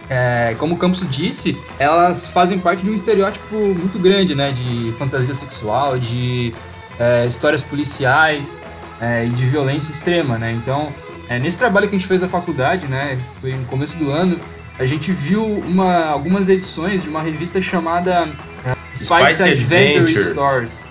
é, 0.08 0.54
como 0.58 0.74
o 0.74 0.76
Campos 0.76 1.04
disse, 1.08 1.56
elas 1.78 2.28
fazem 2.28 2.58
parte 2.58 2.82
de 2.82 2.90
um 2.90 2.94
estereótipo 2.94 3.54
muito 3.56 3.98
grande, 3.98 4.34
né? 4.34 4.52
De 4.52 4.92
fantasia 4.98 5.34
sexual, 5.34 5.98
de 5.98 6.52
é, 6.98 7.26
histórias 7.26 7.62
policiais 7.62 8.58
é, 9.00 9.26
e 9.26 9.30
de 9.30 9.44
violência 9.46 9.90
extrema, 9.92 10.38
né? 10.38 10.52
Então, 10.52 10.92
é, 11.28 11.38
nesse 11.38 11.58
trabalho 11.58 11.88
que 11.88 11.94
a 11.96 11.98
gente 11.98 12.08
fez 12.08 12.20
na 12.20 12.28
faculdade, 12.28 12.86
né, 12.88 13.16
foi 13.40 13.52
no 13.54 13.64
começo 13.66 13.96
do 13.96 14.10
ano, 14.10 14.36
a 14.80 14.86
gente 14.86 15.12
viu 15.12 15.44
uma, 15.44 16.06
algumas 16.06 16.48
edições 16.48 17.02
de 17.02 17.08
uma 17.10 17.20
revista 17.20 17.60
chamada 17.60 18.26
é, 18.64 18.74
Spice, 18.96 19.04
Spice 19.04 19.42
Adventure, 19.42 19.98
Adventure. 19.98 20.32
Stories, 20.32 20.86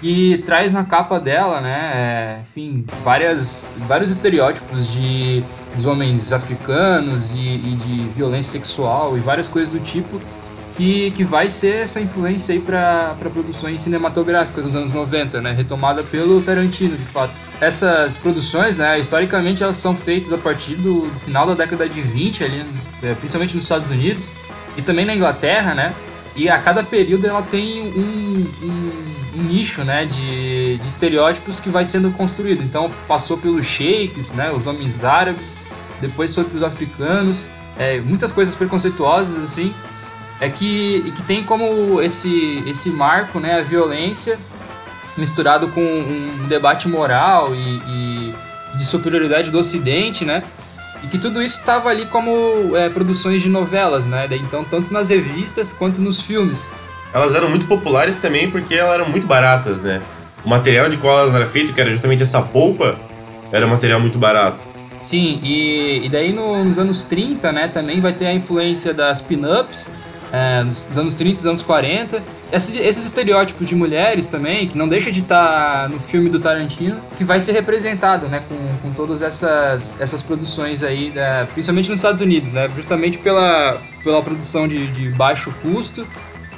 que 0.00 0.42
traz 0.44 0.72
na 0.72 0.84
capa 0.84 1.20
dela, 1.20 1.60
né, 1.60 1.92
é, 1.94 2.40
enfim, 2.42 2.84
várias, 3.04 3.68
vários 3.86 4.10
estereótipos 4.10 4.90
de 4.92 5.44
dos 5.76 5.86
homens 5.86 6.32
africanos 6.32 7.32
e, 7.32 7.38
e 7.38 7.76
de 7.76 8.08
violência 8.08 8.50
sexual 8.50 9.16
e 9.16 9.20
várias 9.20 9.46
coisas 9.46 9.72
do 9.72 9.78
tipo 9.78 10.20
que, 10.76 11.12
que 11.12 11.22
vai 11.22 11.48
ser 11.48 11.84
essa 11.84 12.00
influência 12.00 12.52
aí 12.52 12.60
para 12.60 13.14
produções 13.32 13.80
cinematográficas 13.82 14.64
dos 14.64 14.74
anos 14.74 14.92
90, 14.92 15.40
né? 15.40 15.52
Retomada 15.52 16.02
pelo 16.02 16.42
Tarantino, 16.42 16.96
de 16.96 17.04
fato. 17.04 17.38
Essas 17.60 18.16
produções, 18.16 18.78
né, 18.78 19.00
historicamente, 19.00 19.62
elas 19.64 19.78
são 19.78 19.96
feitas 19.96 20.32
a 20.32 20.38
partir 20.38 20.76
do, 20.76 21.10
final 21.24 21.44
da 21.46 21.54
década 21.54 21.88
de 21.88 22.00
20, 22.00 22.44
ali, 22.44 22.64
é, 23.02 23.14
principalmente 23.14 23.54
nos 23.56 23.64
Estados 23.64 23.90
Unidos 23.90 24.28
e 24.76 24.82
também 24.82 25.04
na 25.04 25.14
Inglaterra, 25.14 25.74
né? 25.74 25.92
E 26.36 26.48
a 26.48 26.58
cada 26.58 26.84
período 26.84 27.26
ela 27.26 27.42
tem 27.42 27.82
um, 27.82 28.46
um- 28.62 29.38
um 29.38 29.42
nicho, 29.42 29.82
né, 29.82 30.04
de, 30.04 30.78
de 30.78 30.88
estereótipos 30.88 31.58
que 31.58 31.68
vai 31.68 31.84
sendo 31.84 32.10
construído. 32.12 32.62
Então 32.62 32.90
passou 33.08 33.36
pelos 33.36 33.66
sheiks, 33.66 34.32
né, 34.34 34.52
os 34.52 34.64
homens 34.66 35.02
árabes, 35.02 35.58
depois 36.00 36.32
foi 36.34 36.44
para 36.44 36.56
os 36.56 36.62
africanos, 36.62 37.48
é, 37.76 38.00
muitas 38.00 38.30
coisas 38.30 38.54
preconceituosas 38.54 39.42
assim, 39.42 39.74
é 40.40 40.48
que, 40.48 41.12
que 41.16 41.22
tem 41.22 41.42
como 41.42 42.00
esse, 42.00 42.62
esse 42.66 42.88
marco, 42.90 43.40
né, 43.40 43.58
a 43.58 43.62
violência 43.62 44.38
misturado 45.18 45.68
com 45.68 45.80
um 45.82 46.46
debate 46.48 46.88
moral 46.88 47.54
e, 47.54 47.58
e 47.88 48.34
de 48.76 48.84
superioridade 48.84 49.50
do 49.50 49.58
Ocidente, 49.58 50.24
né? 50.24 50.42
E 51.02 51.06
que 51.06 51.18
tudo 51.18 51.40
isso 51.42 51.58
estava 51.60 51.88
ali 51.90 52.06
como 52.06 52.76
é, 52.76 52.88
produções 52.88 53.42
de 53.42 53.48
novelas, 53.48 54.06
né? 54.06 54.28
Então, 54.32 54.64
tanto 54.64 54.92
nas 54.92 55.10
revistas 55.10 55.72
quanto 55.72 56.00
nos 56.00 56.20
filmes. 56.20 56.70
Elas 57.12 57.34
eram 57.34 57.48
muito 57.48 57.66
populares 57.66 58.16
também 58.18 58.50
porque 58.50 58.74
elas 58.74 58.94
eram 58.94 59.08
muito 59.08 59.26
baratas, 59.26 59.80
né? 59.80 60.00
O 60.44 60.48
material 60.48 60.88
de 60.88 60.96
qual 60.96 61.18
elas 61.20 61.34
eram 61.34 61.46
feito, 61.46 61.72
que 61.72 61.80
era 61.80 61.90
justamente 61.90 62.22
essa 62.22 62.40
polpa, 62.42 62.96
era 63.52 63.66
um 63.66 63.70
material 63.70 64.00
muito 64.00 64.18
barato. 64.18 64.62
Sim, 65.00 65.38
e, 65.42 66.04
e 66.04 66.08
daí 66.08 66.32
no- 66.32 66.64
nos 66.64 66.78
anos 66.78 67.04
30, 67.04 67.52
né, 67.52 67.68
também 67.68 68.00
vai 68.00 68.12
ter 68.12 68.26
a 68.26 68.32
influência 68.34 68.92
das 68.92 69.20
pin-ups, 69.20 69.90
é, 70.32 70.62
nos, 70.64 70.86
nos 70.88 70.98
anos 70.98 71.14
30 71.14 71.44
e 71.44 71.48
anos 71.48 71.62
40. 71.62 72.22
Esse- 72.50 72.78
esses 72.78 73.04
estereótipos 73.04 73.68
de 73.68 73.74
mulheres 73.74 74.26
também, 74.26 74.66
que 74.66 74.76
não 74.78 74.88
deixa 74.88 75.12
de 75.12 75.20
estar 75.20 75.86
no 75.90 76.00
filme 76.00 76.30
do 76.30 76.40
Tarantino, 76.40 76.96
que 77.16 77.22
vai 77.24 77.40
ser 77.40 77.52
representado, 77.52 78.26
né, 78.26 78.42
com, 78.48 78.56
com 78.82 78.94
todas 78.94 79.20
essas, 79.20 80.00
essas 80.00 80.22
produções 80.22 80.82
aí, 80.82 81.10
né, 81.14 81.46
principalmente 81.52 81.90
nos 81.90 81.98
Estados 81.98 82.22
Unidos, 82.22 82.52
né, 82.52 82.70
justamente 82.74 83.18
pela, 83.18 83.76
pela 84.02 84.22
produção 84.22 84.66
de, 84.66 84.86
de 84.92 85.10
baixo 85.10 85.52
custo 85.60 86.06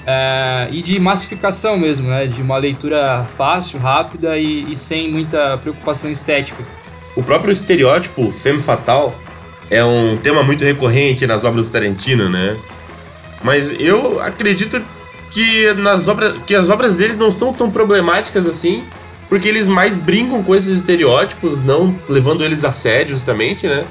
é, 0.07 0.69
e 0.71 0.81
de 0.81 1.01
massificação 1.01 1.77
mesmo, 1.77 2.09
né, 2.09 2.27
de 2.27 2.41
uma 2.41 2.57
leitura 2.57 3.27
fácil, 3.37 3.81
rápida 3.81 4.39
e, 4.39 4.73
e 4.73 4.77
sem 4.77 5.11
muita 5.11 5.59
preocupação 5.59 6.09
estética. 6.09 6.63
O 7.17 7.23
próprio 7.25 7.53
estereótipo 7.53 8.31
femme 8.31 8.63
fatal 8.63 9.13
é 9.69 9.85
um 9.85 10.17
tema 10.17 10.45
muito 10.45 10.65
recorrente 10.65 11.27
nas 11.27 11.45
obras 11.45 11.67
do 11.67 11.73
Tarantino, 11.73 12.29
né? 12.29 12.57
Mas 13.43 13.73
eu 13.81 14.21
acredito 14.23 14.81
que 15.31 15.73
nas 15.75 16.09
obras 16.09 16.35
que 16.47 16.55
as 16.55 16.69
obras 16.69 16.95
dele 16.95 17.15
não 17.15 17.31
são 17.31 17.53
tão 17.53 17.71
problemáticas 17.71 18.47
assim, 18.47 18.85
porque 19.29 19.49
eles 19.49 19.69
mais 19.69 19.97
brincam 19.97 20.43
com 20.43 20.55
esses 20.55 20.77
estereótipos, 20.77 21.65
não 21.65 21.97
levando 22.09 22.45
eles 22.45 22.65
a 22.65 22.73
sério 22.73 23.11
justamente, 23.11 23.67
né? 23.67 23.85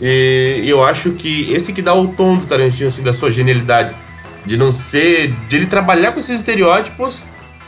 E 0.00 0.64
eu 0.66 0.84
acho 0.84 1.12
que 1.12 1.52
esse 1.52 1.72
que 1.72 1.82
dá 1.82 1.94
o 1.94 2.08
tom 2.08 2.38
do 2.38 2.46
Tarantino, 2.46 2.88
assim, 2.88 3.02
da 3.02 3.12
sua 3.12 3.32
genialidade, 3.32 3.94
de 4.44 4.56
não 4.56 4.70
ser, 4.70 5.34
de 5.48 5.56
ele 5.56 5.66
trabalhar 5.66 6.12
com 6.12 6.20
esses 6.20 6.38
estereótipos 6.38 7.24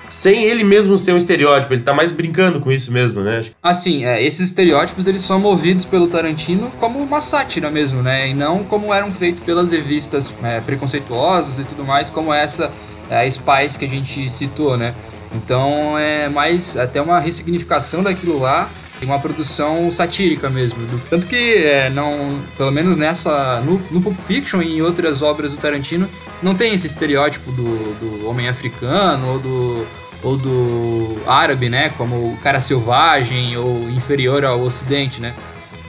sem 0.09 0.45
ele 0.45 0.65
mesmo 0.65 0.97
ser 0.97 1.13
um 1.13 1.17
estereótipo, 1.17 1.75
ele 1.75 1.83
tá 1.83 1.93
mais 1.93 2.11
brincando 2.11 2.61
com 2.61 2.73
isso 2.73 2.91
mesmo, 2.91 3.21
né? 3.21 3.45
Assim, 3.63 4.05
é, 4.05 4.25
esses 4.25 4.41
estereótipos 4.41 5.07
eles 5.07 5.23
são 5.23 5.39
movidos 5.39 5.85
pelo 5.85 6.09
Tarantino 6.09 6.73
como 6.79 6.99
uma 6.99 7.21
sátira 7.21 7.71
mesmo, 7.71 8.03
né? 8.03 8.31
E 8.31 8.35
não 8.35 8.65
como 8.65 8.93
eram 8.93 9.11
feitos 9.11 9.43
pelas 9.45 9.71
revistas 9.71 10.33
é, 10.43 10.61
preconceituosas 10.61 11.59
e 11.59 11.65
tudo 11.65 11.85
mais, 11.85 12.09
como 12.09 12.33
essa 12.33 12.73
a 13.11 13.31
Spice 13.31 13.79
que 13.79 13.85
a 13.85 13.89
gente 13.89 14.31
citou, 14.31 14.77
né? 14.77 14.95
Então 15.35 15.99
é 15.99 16.29
mais 16.29 16.77
até 16.77 17.01
uma 17.01 17.19
ressignificação 17.21 18.03
daquilo 18.03 18.39
lá 18.39 18.71
e 19.01 19.05
uma 19.05 19.19
produção 19.19 19.91
satírica 19.91 20.49
mesmo. 20.49 20.79
Tanto 21.09 21.27
que 21.27 21.55
é, 21.65 21.91
não, 21.91 22.41
pelo 22.57 22.71
menos 22.71 22.97
nessa 22.97 23.61
no, 23.61 23.81
no 23.91 24.01
Pulp 24.01 24.19
Fiction 24.27 24.63
e 24.63 24.79
em 24.79 24.83
outras 24.83 25.23
obras 25.23 25.53
do 25.53 25.59
Tarantino 25.59 26.09
não 26.43 26.55
tem 26.55 26.75
esse 26.75 26.87
estereótipo 26.87 27.51
do, 27.53 27.95
do 27.95 28.29
homem 28.29 28.49
africano 28.49 29.29
ou 29.33 29.39
do 29.39 29.87
ou 30.21 30.37
do 30.37 31.17
árabe, 31.29 31.69
né, 31.69 31.91
como 31.91 32.33
o 32.33 32.37
cara 32.43 32.61
selvagem 32.61 33.57
ou 33.57 33.89
inferior 33.89 34.45
ao 34.45 34.61
ocidente, 34.61 35.21
né? 35.21 35.33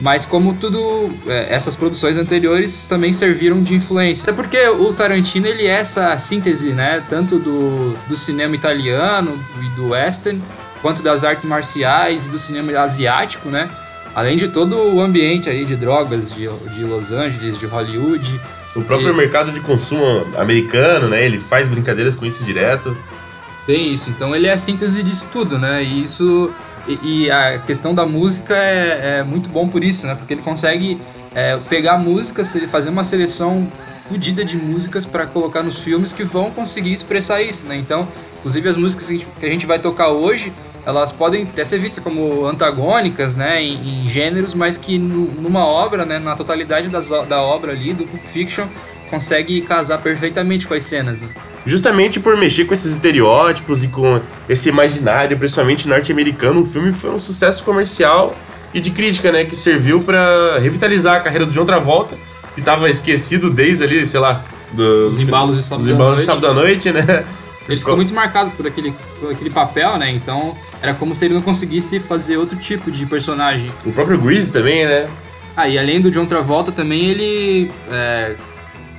Mas 0.00 0.24
como 0.24 0.54
tudo, 0.54 1.10
é, 1.26 1.54
essas 1.54 1.76
produções 1.76 2.16
anteriores 2.16 2.86
também 2.86 3.12
serviram 3.12 3.62
de 3.62 3.74
influência. 3.74 4.22
Até 4.22 4.32
porque 4.32 4.66
o 4.68 4.92
Tarantino, 4.94 5.46
ele 5.46 5.66
é 5.66 5.70
essa 5.72 6.16
síntese, 6.16 6.72
né, 6.72 7.02
tanto 7.08 7.38
do, 7.38 7.94
do 8.08 8.16
cinema 8.16 8.54
italiano 8.54 9.38
e 9.62 9.68
do 9.76 9.88
western, 9.90 10.40
quanto 10.80 11.02
das 11.02 11.22
artes 11.22 11.44
marciais 11.44 12.26
e 12.26 12.30
do 12.30 12.38
cinema 12.38 12.72
asiático, 12.80 13.50
né? 13.50 13.68
Além 14.14 14.36
de 14.38 14.48
todo 14.48 14.76
o 14.76 15.00
ambiente 15.00 15.48
aí 15.50 15.64
de 15.64 15.76
drogas 15.76 16.32
de, 16.32 16.48
de 16.74 16.82
Los 16.82 17.12
Angeles, 17.12 17.58
de 17.58 17.66
Hollywood. 17.66 18.40
O 18.74 18.82
próprio 18.82 19.10
E- 19.10 19.16
mercado 19.16 19.52
de 19.52 19.60
consumo 19.60 20.26
americano, 20.38 21.08
né? 21.08 21.24
Ele 21.24 21.38
faz 21.38 21.68
brincadeiras 21.68 22.16
com 22.16 22.24
isso 22.24 22.42
direto. 22.42 22.96
Tem 23.66 23.92
isso, 23.92 24.10
então 24.10 24.34
ele 24.34 24.46
é 24.46 24.52
a 24.52 24.58
síntese 24.58 25.02
disso 25.02 25.28
tudo, 25.30 25.58
né? 25.58 25.82
E 25.84 26.02
isso. 26.02 26.50
E, 27.02 27.30
a 27.30 27.58
questão 27.58 27.94
da 27.94 28.06
música 28.06 28.56
é, 28.56 29.18
é 29.18 29.22
muito 29.22 29.48
bom 29.48 29.68
por 29.68 29.84
isso, 29.84 30.06
né? 30.06 30.14
Porque 30.14 30.34
ele 30.34 30.42
consegue 30.42 31.00
é, 31.34 31.56
pegar 31.68 31.98
músicas, 31.98 32.54
fazer 32.68 32.90
uma 32.90 33.04
seleção 33.04 33.70
fodida 34.08 34.44
de 34.44 34.56
músicas 34.56 35.06
para 35.06 35.26
colocar 35.26 35.62
nos 35.62 35.78
filmes 35.78 36.12
que 36.12 36.24
vão 36.24 36.50
conseguir 36.50 36.92
expressar 36.92 37.42
isso, 37.42 37.66
né? 37.66 37.76
Então, 37.76 38.08
inclusive 38.40 38.68
as 38.68 38.76
músicas 38.76 39.06
que 39.06 39.46
a 39.46 39.48
gente 39.48 39.66
vai 39.66 39.78
tocar 39.78 40.08
hoje, 40.08 40.52
elas 40.86 41.12
podem 41.12 41.42
até 41.42 41.64
ser 41.64 41.78
vistas 41.78 42.02
como 42.02 42.46
antagônicas, 42.46 43.36
né? 43.36 43.62
Em, 43.62 44.04
em 44.04 44.08
gêneros, 44.08 44.54
mas 44.54 44.76
que 44.78 44.98
no- 44.98 45.30
numa 45.40 45.64
obra, 45.66 46.04
né? 46.04 46.18
Na 46.18 46.34
totalidade 46.34 46.88
das, 46.88 47.08
da 47.08 47.40
obra 47.42 47.72
ali, 47.72 47.92
do 47.92 48.04
Pulp 48.06 48.22
Fiction, 48.24 48.66
consegue 49.10 49.60
casar 49.62 49.98
perfeitamente 49.98 50.66
com 50.66 50.74
as 50.74 50.82
cenas, 50.84 51.20
né? 51.20 51.28
Justamente 51.66 52.18
por 52.18 52.36
mexer 52.38 52.64
com 52.64 52.72
esses 52.72 52.92
estereótipos 52.92 53.84
e 53.84 53.88
com 53.88 54.20
esse 54.48 54.68
imaginário, 54.70 55.36
principalmente 55.36 55.86
norte-americano, 55.86 56.62
o 56.62 56.66
filme 56.66 56.92
foi 56.92 57.10
um 57.10 57.18
sucesso 57.20 57.62
comercial 57.64 58.34
e 58.72 58.80
de 58.80 58.90
crítica, 58.90 59.30
né? 59.30 59.44
Que 59.44 59.54
serviu 59.54 60.00
pra 60.02 60.58
revitalizar 60.58 61.16
a 61.16 61.20
carreira 61.20 61.44
do 61.44 61.52
John 61.52 61.66
Travolta, 61.66 62.16
que 62.54 62.62
tava 62.62 62.88
esquecido 62.88 63.50
desde 63.50 63.84
ali, 63.84 64.06
sei 64.06 64.20
lá, 64.20 64.42
dos 64.72 65.14
Os 65.14 65.20
embalos 65.20 65.56
de 65.56 65.62
sábado 65.62 65.90
à 65.92 65.96
noite. 65.96 66.22
sábado 66.24 66.46
à 66.46 66.54
noite, 66.54 66.90
né? 66.92 67.24
Ele 67.70 67.78
ficou 67.78 67.96
muito 67.96 68.12
marcado 68.12 68.50
por 68.50 68.66
aquele, 68.66 68.92
por 69.20 69.30
aquele 69.30 69.50
papel, 69.50 69.96
né? 69.96 70.10
Então 70.10 70.56
era 70.82 70.92
como 70.92 71.14
se 71.14 71.24
ele 71.24 71.34
não 71.34 71.42
conseguisse 71.42 72.00
fazer 72.00 72.36
outro 72.36 72.58
tipo 72.58 72.90
de 72.90 73.06
personagem. 73.06 73.72
O 73.86 73.92
próprio 73.92 74.18
Grease 74.18 74.52
também, 74.52 74.84
né? 74.84 75.08
Ah, 75.56 75.68
e 75.68 75.78
além 75.78 76.00
do 76.00 76.10
John 76.10 76.26
Travolta 76.26 76.72
também 76.72 77.06
ele, 77.06 77.70
é, 77.90 78.34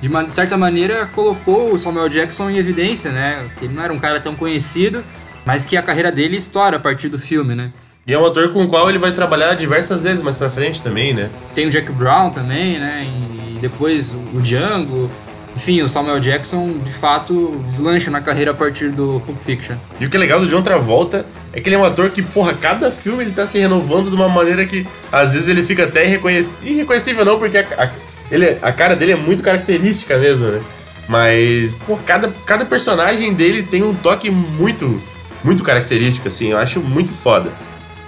de 0.00 0.08
uma 0.08 0.30
certa 0.30 0.56
maneira, 0.56 1.06
colocou 1.06 1.72
o 1.72 1.78
Samuel 1.78 2.08
Jackson 2.08 2.50
em 2.50 2.56
evidência, 2.56 3.10
né? 3.10 3.46
Que 3.58 3.66
ele 3.66 3.74
não 3.74 3.82
era 3.82 3.92
um 3.92 3.98
cara 3.98 4.18
tão 4.20 4.34
conhecido, 4.34 5.04
mas 5.44 5.64
que 5.64 5.76
a 5.76 5.82
carreira 5.82 6.10
dele 6.10 6.36
estoura 6.36 6.76
a 6.76 6.80
partir 6.80 7.08
do 7.08 7.18
filme, 7.18 7.54
né? 7.54 7.72
E 8.06 8.12
é 8.12 8.18
um 8.18 8.24
ator 8.24 8.52
com 8.52 8.64
o 8.64 8.68
qual 8.68 8.88
ele 8.88 8.98
vai 8.98 9.12
trabalhar 9.12 9.54
diversas 9.54 10.02
vezes 10.02 10.22
mais 10.22 10.36
pra 10.36 10.50
frente 10.50 10.82
também, 10.82 11.12
né? 11.12 11.30
Tem 11.54 11.66
o 11.66 11.70
Jack 11.70 11.92
Brown 11.92 12.30
também, 12.30 12.78
né? 12.78 13.06
E 13.06 13.58
depois 13.60 14.12
o 14.12 14.40
Django. 14.40 15.10
Enfim, 15.54 15.82
o 15.82 15.88
Samuel 15.88 16.18
Jackson, 16.18 16.78
de 16.84 16.92
fato, 16.92 17.60
deslancha 17.66 18.10
na 18.10 18.20
carreira 18.20 18.52
a 18.52 18.54
partir 18.54 18.90
do 18.90 19.22
Pulp 19.26 19.38
Fiction. 19.44 19.76
E 20.00 20.06
o 20.06 20.10
que 20.10 20.16
é 20.16 20.20
legal 20.20 20.40
do 20.40 20.46
John 20.46 20.62
Travolta 20.62 21.26
é 21.52 21.60
que 21.60 21.68
ele 21.68 21.76
é 21.76 21.78
um 21.78 21.84
ator 21.84 22.10
que, 22.10 22.22
porra, 22.22 22.54
cada 22.54 22.90
filme 22.90 23.22
ele 23.24 23.32
tá 23.32 23.46
se 23.46 23.58
renovando 23.58 24.08
de 24.08 24.16
uma 24.16 24.28
maneira 24.28 24.64
que 24.64 24.86
às 25.10 25.32
vezes 25.32 25.48
ele 25.48 25.62
fica 25.62 25.84
até 25.84 26.04
irreconhec... 26.06 26.48
irreconhecível, 26.62 27.24
não, 27.24 27.38
porque 27.38 27.58
a, 27.58 27.66
a- 27.78 27.90
ele, 28.30 28.56
a 28.62 28.72
cara 28.72 28.96
dele 28.96 29.12
é 29.12 29.16
muito 29.16 29.42
característica 29.42 30.16
mesmo, 30.16 30.46
né? 30.48 30.60
Mas, 31.06 31.74
pô, 31.74 31.98
cada, 32.06 32.28
cada 32.46 32.64
personagem 32.64 33.34
dele 33.34 33.62
tem 33.62 33.82
um 33.82 33.92
toque 33.94 34.30
muito, 34.30 35.02
muito 35.44 35.62
característico, 35.62 36.28
assim, 36.28 36.48
eu 36.52 36.56
acho 36.58 36.80
muito 36.80 37.12
foda. 37.12 37.50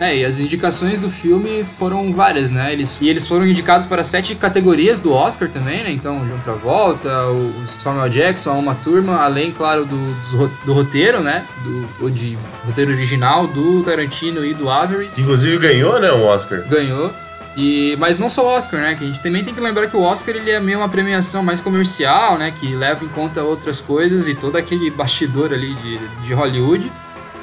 É, 0.00 0.18
e 0.18 0.24
as 0.24 0.40
indicações 0.40 1.00
do 1.00 1.08
filme 1.08 1.64
foram 1.64 2.12
várias, 2.12 2.50
né? 2.50 2.72
Eles, 2.72 2.98
e 3.00 3.08
eles 3.08 3.28
foram 3.28 3.46
indicados 3.46 3.86
para 3.86 4.02
sete 4.02 4.34
categorias 4.34 4.98
do 4.98 5.12
Oscar 5.12 5.48
também, 5.48 5.84
né? 5.84 5.90
Então, 5.92 6.26
John 6.26 6.38
Travolta, 6.38 7.28
o 7.28 7.66
Samuel 7.66 8.08
Jackson, 8.08 8.50
a 8.50 8.54
Uma 8.54 8.74
Turma, 8.74 9.22
além, 9.22 9.52
claro, 9.52 9.84
do, 9.84 10.50
do, 10.64 10.72
roteiro, 10.72 11.20
né? 11.20 11.44
Do, 11.62 12.10
de 12.10 12.36
roteiro 12.66 12.90
original 12.90 13.46
do 13.46 13.82
Tarantino 13.82 14.44
e 14.44 14.52
do 14.52 14.68
Avery. 14.68 15.08
Inclusive 15.16 15.58
ganhou, 15.58 16.00
né, 16.00 16.10
um 16.12 16.24
Oscar. 16.26 16.62
Ganhou. 16.68 17.12
E, 17.56 17.94
mas 18.00 18.18
não 18.18 18.28
só 18.28 18.44
o 18.44 18.48
Oscar, 18.48 18.80
né? 18.80 18.96
Que 18.96 19.04
a 19.04 19.06
gente 19.06 19.20
também 19.20 19.44
tem 19.44 19.54
que 19.54 19.60
lembrar 19.60 19.86
que 19.86 19.96
o 19.96 20.02
Oscar 20.02 20.34
ele 20.34 20.50
é 20.50 20.58
meio 20.58 20.78
uma 20.78 20.88
premiação 20.88 21.42
mais 21.42 21.60
comercial, 21.60 22.36
né? 22.36 22.50
Que 22.50 22.74
leva 22.74 23.04
em 23.04 23.08
conta 23.08 23.42
outras 23.42 23.80
coisas 23.80 24.26
e 24.26 24.34
todo 24.34 24.56
aquele 24.56 24.90
bastidor 24.90 25.52
ali 25.52 25.72
de, 25.74 25.98
de 26.24 26.34
Hollywood. 26.34 26.90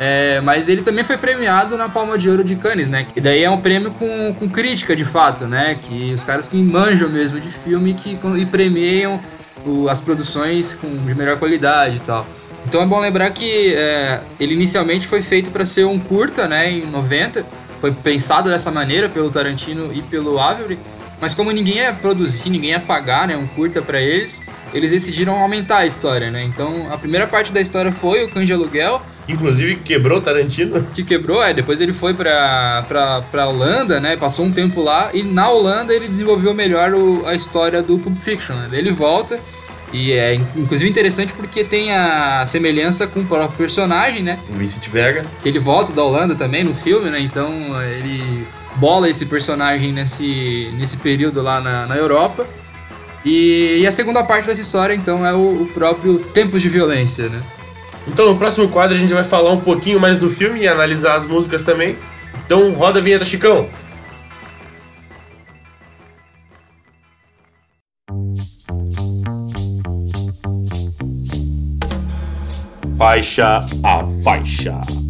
É, 0.04 0.42
mas 0.42 0.68
ele 0.68 0.82
também 0.82 1.04
foi 1.04 1.16
premiado 1.16 1.78
na 1.78 1.88
Palma 1.88 2.18
de 2.18 2.28
Ouro 2.28 2.44
de 2.44 2.56
Cannes, 2.56 2.90
né? 2.90 3.06
E 3.16 3.22
daí 3.22 3.44
é 3.44 3.50
um 3.52 3.62
prêmio 3.62 3.92
com, 3.92 4.34
com 4.34 4.50
crítica, 4.50 4.96
de 4.96 5.06
fato, 5.06 5.46
né? 5.46 5.78
Que 5.80 6.12
os 6.12 6.24
caras 6.24 6.48
que 6.48 6.58
manjam 6.58 7.08
mesmo 7.08 7.40
de 7.40 7.50
filme 7.50 7.94
que, 7.94 8.18
e 8.36 8.46
premiam 8.48 9.22
o, 9.64 9.88
as 9.88 10.02
produções 10.02 10.74
com, 10.74 10.88
de 11.06 11.14
melhor 11.14 11.38
qualidade 11.38 11.98
e 11.98 12.00
tal. 12.00 12.26
Então 12.66 12.82
é 12.82 12.86
bom 12.88 13.00
lembrar 13.00 13.30
que 13.30 13.76
é, 13.76 14.22
ele 14.40 14.56
inicialmente 14.56 15.06
foi 15.06 15.22
feito 15.22 15.52
para 15.52 15.66
ser 15.66 15.86
um 15.86 16.00
curta, 16.00 16.48
né? 16.48 16.72
Em 16.72 16.88
90. 16.88 17.46
Foi 17.80 17.92
pensado 17.92 18.50
dessa 18.50 18.72
maneira 18.72 19.08
pelo 19.08 19.30
Tarantino 19.30 19.94
e 19.94 20.02
pelo 20.02 20.40
Avery. 20.40 20.80
Mas 21.20 21.36
como 21.36 21.52
ninguém 21.52 21.76
ia 21.76 21.94
produzir, 21.94 22.50
ninguém 22.50 22.72
ia 22.72 22.80
pagar 22.80 23.28
né, 23.28 23.38
um 23.38 23.46
curta 23.46 23.84
para 23.84 24.02
eles, 24.02 24.42
eles 24.74 24.92
decidiram 24.92 25.38
aumentar 25.38 25.80
a 25.80 25.86
história, 25.86 26.32
né? 26.32 26.44
Então 26.44 26.92
a 26.92 26.98
primeira 26.98 27.28
parte 27.28 27.52
da 27.52 27.62
história 27.62 27.92
foi 27.92 28.24
o 28.24 28.30
cães 28.30 28.48
de 28.48 28.54
aluguel, 28.54 29.02
Inclusive 29.28 29.78
quebrou 29.78 30.22
Tarantino. 30.22 30.86
Que 30.94 31.04
quebrou, 31.04 31.44
é. 31.44 31.54
Depois 31.54 31.80
ele 31.80 31.94
foi 31.94 32.14
pra, 32.14 32.84
pra, 32.88 33.22
pra 33.22 33.48
Holanda, 33.48 34.00
né? 34.00 34.18
Passou 34.18 34.46
um 34.46 34.52
tempo 34.52 34.82
lá. 34.82 35.10
E 35.14 35.24
na 35.24 35.50
Holanda 35.50 35.94
ele 35.94 36.08
desenvolveu 36.08 36.54
melhor 36.54 36.94
o, 36.94 37.26
a 37.26 37.34
história 37.34 37.82
do 37.82 37.98
Pulp 37.98 38.18
Fiction, 38.20 38.56
né? 38.56 38.68
Ele 38.72 38.92
volta. 38.92 39.40
E 39.94 40.14
é 40.14 40.34
inclusive 40.34 40.90
interessante 40.90 41.34
porque 41.34 41.64
tem 41.64 41.92
a 41.92 42.46
semelhança 42.46 43.08
com 43.08 43.22
o 43.22 43.26
próprio 43.26 43.58
personagem, 43.58 44.24
né? 44.24 44.40
O 44.50 44.54
Vincent 44.54 44.88
Vega. 44.88 45.26
Que 45.42 45.50
ele 45.50 45.60
volta 45.60 45.92
da 45.92 46.04
Holanda 46.04 46.36
também 46.36 46.64
no 46.64 46.74
filme, 46.74 47.10
né? 47.10 47.20
Então 47.20 47.52
ele 47.84 48.46
bola 48.76 49.10
esse 49.10 49.26
personagem 49.26 49.92
nesse, 49.92 50.72
nesse 50.78 50.98
período 50.98 51.42
lá 51.42 51.60
na, 51.60 51.86
na 51.88 51.98
Europa. 51.98 52.48
E, 53.24 53.80
e, 53.82 53.88
a 53.88 53.92
segunda 53.92 54.24
parte 54.24 54.48
dessa 54.48 54.62
história, 54.62 54.94
então, 54.96 55.26
é 55.26 55.34
o, 55.34 55.64
o 55.64 55.68
próprio 55.68 56.20
Tempos 56.20 56.62
de 56.62 56.70
Violência, 56.70 57.30
né? 57.30 57.42
Então 58.08 58.28
no 58.28 58.38
próximo 58.38 58.68
quadro 58.70 58.96
a 58.96 59.00
gente 59.00 59.14
vai 59.14 59.24
falar 59.24 59.52
um 59.52 59.62
pouquinho 59.62 60.00
mais 60.00 60.18
do 60.18 60.30
filme 60.30 60.62
e 60.62 60.68
analisar 60.68 61.16
as 61.16 61.26
músicas 61.26 61.64
também. 61.64 61.96
Então 62.46 62.74
roda 62.74 63.00
a 63.00 63.02
vinheta, 63.02 63.26
Chicão! 63.26 63.70
Faixa 72.98 73.66
a 73.84 74.04
faixa. 74.24 75.01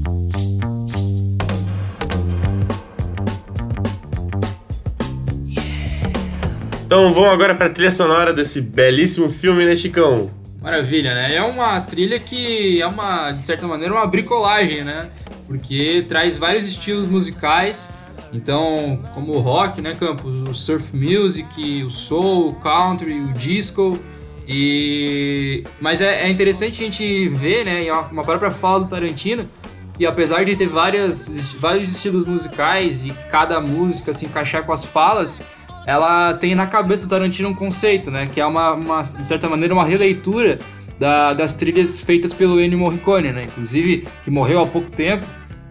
Então 6.91 7.13
vamos 7.13 7.29
agora 7.29 7.55
para 7.55 7.67
a 7.67 7.69
trilha 7.69 7.89
sonora 7.89 8.33
desse 8.33 8.59
belíssimo 8.59 9.29
filme, 9.29 9.63
né, 9.63 9.77
Chicão? 9.77 10.29
Maravilha, 10.61 11.13
né? 11.13 11.33
É 11.33 11.41
uma 11.41 11.79
trilha 11.79 12.19
que 12.19 12.81
é 12.81 12.85
uma, 12.85 13.31
de 13.31 13.41
certa 13.41 13.65
maneira, 13.65 13.93
uma 13.93 14.05
bricolagem, 14.05 14.83
né? 14.83 15.09
Porque 15.47 16.03
traz 16.09 16.37
vários 16.37 16.65
estilos 16.65 17.07
musicais. 17.07 17.89
Então, 18.33 19.01
como 19.13 19.31
o 19.31 19.39
rock, 19.39 19.81
né, 19.81 19.95
Campos? 19.97 20.49
O 20.49 20.53
surf 20.53 20.93
music, 20.93 21.81
o 21.81 21.89
soul, 21.89 22.49
o 22.49 22.55
country, 22.55 23.21
o 23.21 23.31
disco. 23.31 23.97
E... 24.45 25.63
Mas 25.79 26.01
é, 26.01 26.23
é 26.23 26.29
interessante 26.29 26.81
a 26.81 26.83
gente 26.83 27.29
ver, 27.29 27.63
né, 27.63 27.89
uma 28.11 28.25
própria 28.25 28.51
fala 28.51 28.81
do 28.81 28.87
Tarantino, 28.89 29.49
que 29.93 30.05
apesar 30.05 30.43
de 30.43 30.57
ter 30.57 30.67
várias, 30.67 31.53
vários 31.53 31.89
estilos 31.89 32.27
musicais 32.27 33.05
e 33.05 33.13
cada 33.29 33.61
música 33.61 34.11
se 34.11 34.25
encaixar 34.25 34.65
com 34.65 34.73
as 34.73 34.83
falas, 34.83 35.41
ela 35.85 36.33
tem 36.35 36.53
na 36.55 36.67
cabeça 36.67 37.03
do 37.03 37.09
Tarantino 37.09 37.49
um 37.49 37.53
conceito, 37.53 38.11
né? 38.11 38.27
Que 38.27 38.39
é 38.39 38.45
uma, 38.45 38.73
uma 38.73 39.01
de 39.01 39.25
certa 39.25 39.49
maneira, 39.49 39.73
uma 39.73 39.85
releitura 39.85 40.59
da, 40.99 41.33
das 41.33 41.55
trilhas 41.55 41.99
feitas 41.99 42.33
pelo 42.33 42.61
Ennio 42.61 42.77
Morricone, 42.77 43.31
né? 43.31 43.43
Inclusive, 43.43 44.07
que 44.23 44.29
morreu 44.29 44.61
há 44.61 44.67
pouco 44.67 44.91
tempo 44.91 45.25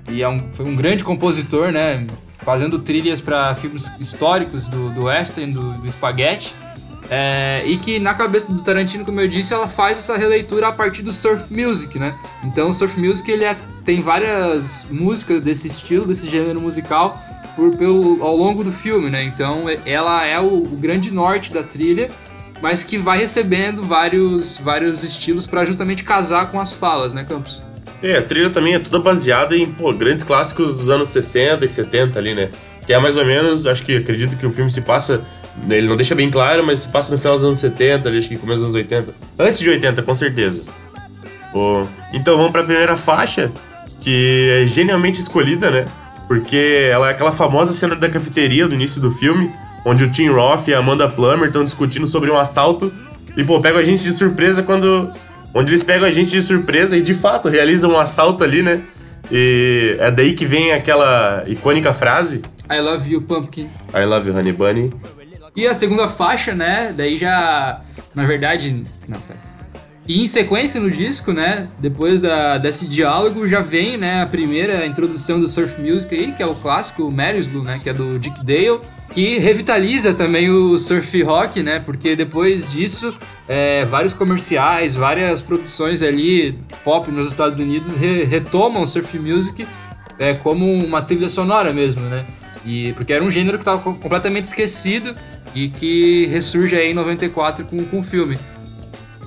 e 0.09 0.23
é 0.23 0.29
um, 0.29 0.43
foi 0.53 0.67
um 0.67 0.75
grande 0.75 1.05
compositor, 1.05 1.71
né? 1.71 2.05
Fazendo 2.39 2.79
trilhas 2.79 3.21
para 3.21 3.55
filmes 3.55 3.91
históricos 4.01 4.67
do, 4.67 4.91
do 4.91 5.05
western, 5.05 5.53
do, 5.53 5.73
do 5.75 5.91
spaghetti. 5.91 6.55
É, 7.13 7.63
e 7.67 7.77
que 7.77 7.99
na 7.99 8.15
cabeça 8.15 8.53
do 8.53 8.63
Tarantino, 8.63 9.05
como 9.05 9.21
eu 9.21 9.27
disse, 9.27 9.53
ela 9.53 9.67
faz 9.67 9.99
essa 9.99 10.17
releitura 10.17 10.69
a 10.69 10.73
partir 10.73 11.03
do 11.03 11.13
surf 11.13 11.53
music, 11.53 11.99
né? 11.99 12.15
Então 12.45 12.71
o 12.71 12.75
surf 12.75 13.01
music 13.01 13.31
ele 13.31 13.45
é, 13.45 13.55
tem 13.85 14.01
várias 14.01 14.87
músicas 14.91 15.41
desse 15.41 15.67
estilo, 15.67 16.07
desse 16.07 16.29
gênero 16.29 16.61
musical 16.61 17.21
por, 17.61 17.77
pelo, 17.77 18.23
ao 18.23 18.35
longo 18.35 18.65
do 18.65 18.73
filme, 18.73 19.11
né? 19.11 19.23
Então 19.23 19.67
ela 19.85 20.25
é 20.25 20.41
o, 20.41 20.63
o 20.63 20.79
grande 20.81 21.11
norte 21.11 21.53
da 21.53 21.63
trilha, 21.63 22.09
mas 22.63 22.83
que 22.83 22.97
vai 22.97 23.19
recebendo 23.19 23.83
vários, 23.83 24.57
vários 24.57 25.05
estilos 25.05 25.47
para 25.47 25.67
justamente 25.67 26.03
casar 26.03 26.51
com 26.51 26.59
as 26.59 26.73
falas, 26.73 27.13
né, 27.13 27.23
Campos? 27.29 27.63
É, 28.03 28.17
a 28.17 28.23
trilha 28.23 28.49
também 28.49 28.75
é 28.75 28.79
toda 28.79 28.99
baseada 28.99 29.55
em 29.55 29.71
pô, 29.71 29.93
grandes 29.93 30.25
clássicos 30.25 30.75
dos 30.75 30.89
anos 30.89 31.11
60 31.11 31.63
e 31.63 31.69
70 31.69 32.19
ali, 32.19 32.35
né? 32.35 32.49
Que 32.87 32.95
é 32.95 32.99
mais 32.99 33.19
ou 33.19 33.27
menos, 33.27 33.67
acho 33.67 33.85
que 33.85 33.95
acredito 33.95 34.39
que 34.39 34.47
o 34.47 34.51
filme 34.51 34.71
se 34.71 34.81
passa, 34.81 35.23
ele 35.69 35.87
não 35.87 35.99
deixa 35.99 36.15
bem 36.15 36.31
claro, 36.31 36.65
mas 36.65 36.81
se 36.81 36.89
passa 36.89 37.13
no 37.13 37.19
final 37.19 37.35
dos 37.35 37.45
anos 37.45 37.59
70, 37.59 38.09
ali, 38.09 38.17
acho 38.17 38.29
que 38.31 38.39
começo 38.39 38.65
dos 38.65 38.75
anos 38.75 38.91
80. 38.91 39.15
Antes 39.39 39.59
de 39.59 39.69
80, 39.69 40.03
com 40.03 40.17
certeza. 40.17 40.73
Pô, 41.53 41.87
então 42.15 42.39
vamos 42.39 42.53
para 42.53 42.63
a 42.63 42.65
primeira 42.65 42.97
faixa, 42.97 43.53
que 44.01 44.49
é 44.63 44.65
genialmente 44.65 45.21
escolhida, 45.21 45.71
né? 45.71 45.87
Porque 46.31 46.89
ela 46.89 47.09
é 47.09 47.11
aquela 47.11 47.33
famosa 47.33 47.73
cena 47.73 47.97
da 47.97 48.09
cafeteria 48.09 48.69
do 48.69 48.73
início 48.73 49.01
do 49.01 49.11
filme, 49.11 49.53
onde 49.85 50.05
o 50.05 50.11
Tim 50.13 50.29
Roth 50.29 50.69
e 50.69 50.73
a 50.73 50.79
Amanda 50.79 51.09
Plummer 51.09 51.49
estão 51.49 51.65
discutindo 51.65 52.07
sobre 52.07 52.31
um 52.31 52.39
assalto 52.39 52.93
e, 53.37 53.43
pô, 53.43 53.61
pegam 53.61 53.81
a 53.81 53.83
gente 53.83 54.05
de 54.05 54.13
surpresa 54.13 54.63
quando. 54.63 55.13
Onde 55.53 55.73
eles 55.73 55.83
pegam 55.83 56.07
a 56.07 56.11
gente 56.13 56.31
de 56.31 56.41
surpresa 56.41 56.97
e 56.97 57.03
de 57.03 57.15
fato 57.15 57.49
realizam 57.49 57.91
um 57.91 57.99
assalto 57.99 58.45
ali, 58.45 58.63
né? 58.63 58.81
E 59.29 59.97
é 59.99 60.09
daí 60.13 60.33
que 60.33 60.47
vem 60.47 60.71
aquela 60.71 61.43
icônica 61.49 61.93
frase: 61.93 62.43
I 62.71 62.79
love 62.79 63.11
you, 63.11 63.23
Pumpkin. 63.23 63.69
I 63.93 64.05
love 64.05 64.29
you, 64.29 64.37
Honey 64.37 64.53
Bunny. 64.53 64.95
E 65.57 65.67
a 65.67 65.75
segunda 65.75 66.09
faixa, 66.09 66.55
né? 66.55 66.95
Daí 66.97 67.19
já. 67.19 67.81
Na 68.15 68.25
verdade. 68.25 68.85
Não, 69.09 69.19
pera. 69.19 69.40
E 70.11 70.21
em 70.25 70.27
sequência 70.27 70.81
no 70.81 70.91
disco, 70.91 71.33
né, 71.33 71.69
depois 71.79 72.21
da, 72.21 72.59
desse 72.59 72.85
diálogo, 72.89 73.47
já 73.47 73.61
vem, 73.61 73.97
né, 73.97 74.23
a 74.23 74.27
primeira 74.27 74.85
introdução 74.85 75.39
do 75.39 75.47
surf 75.47 75.81
music 75.81 76.13
aí, 76.13 76.33
que 76.33 76.43
é 76.43 76.47
o 76.47 76.57
clássico 76.57 77.09
Marislu, 77.09 77.63
né, 77.63 77.79
que 77.81 77.89
é 77.89 77.93
do 77.93 78.19
Dick 78.19 78.45
Dale, 78.45 78.81
que 79.15 79.39
revitaliza 79.39 80.13
também 80.13 80.51
o 80.51 80.77
surf 80.81 81.23
rock, 81.23 81.63
né, 81.63 81.79
porque 81.79 82.17
depois 82.17 82.73
disso, 82.73 83.17
é, 83.47 83.85
vários 83.85 84.13
comerciais, 84.13 84.97
várias 84.97 85.43
produções 85.43 86.03
ali 86.03 86.59
pop 86.83 87.09
nos 87.13 87.29
Estados 87.29 87.61
Unidos 87.61 87.95
re 87.95 88.25
retomam 88.25 88.83
o 88.83 88.89
surf 88.89 89.17
music 89.17 89.65
é, 90.19 90.35
como 90.35 90.67
uma 90.75 91.03
trilha 91.03 91.29
sonora 91.29 91.73
mesmo, 91.73 92.03
né, 92.03 92.27
e 92.67 92.93
porque 92.95 93.13
era 93.13 93.23
um 93.23 93.31
gênero 93.31 93.59
que 93.59 93.63
estava 93.63 93.79
completamente 93.79 94.47
esquecido 94.47 95.15
e 95.55 95.69
que 95.69 96.27
ressurge 96.27 96.75
aí 96.75 96.91
em 96.91 96.95
94 96.95 97.65
com, 97.65 97.85
com 97.85 98.01
o 98.01 98.03
filme 98.03 98.37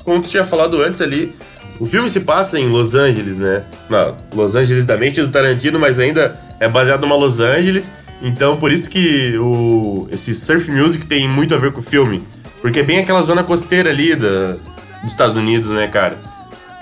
como 0.03 0.21
tu 0.21 0.29
tinha 0.29 0.43
falado 0.43 0.81
antes 0.81 1.01
ali, 1.01 1.33
o 1.79 1.85
filme 1.85 2.09
se 2.09 2.21
passa 2.21 2.59
em 2.59 2.69
Los 2.69 2.95
Angeles, 2.95 3.37
né? 3.37 3.63
Na 3.89 4.13
Los 4.33 4.55
Angeles 4.55 4.85
da 4.85 4.97
mente 4.97 5.21
do 5.21 5.29
Tarantino, 5.29 5.79
mas 5.79 5.99
ainda 5.99 6.39
é 6.59 6.67
baseado 6.67 7.01
numa 7.01 7.15
Los 7.15 7.39
Angeles. 7.39 7.91
Então, 8.21 8.57
por 8.57 8.71
isso 8.71 8.89
que 8.89 9.37
o, 9.37 10.07
esse 10.11 10.33
surf 10.33 10.71
music 10.71 11.05
tem 11.05 11.27
muito 11.27 11.53
a 11.53 11.57
ver 11.57 11.71
com 11.71 11.79
o 11.79 11.83
filme. 11.83 12.23
Porque 12.61 12.79
é 12.79 12.83
bem 12.83 12.99
aquela 12.99 13.21
zona 13.21 13.43
costeira 13.43 13.89
ali 13.89 14.15
da, 14.15 14.55
dos 15.01 15.11
Estados 15.11 15.35
Unidos, 15.35 15.69
né, 15.69 15.87
cara? 15.87 16.17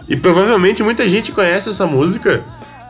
E 0.08 0.16
provavelmente 0.16 0.84
muita 0.84 1.08
gente 1.08 1.32
conhece 1.32 1.70
essa 1.70 1.88
música 1.88 2.44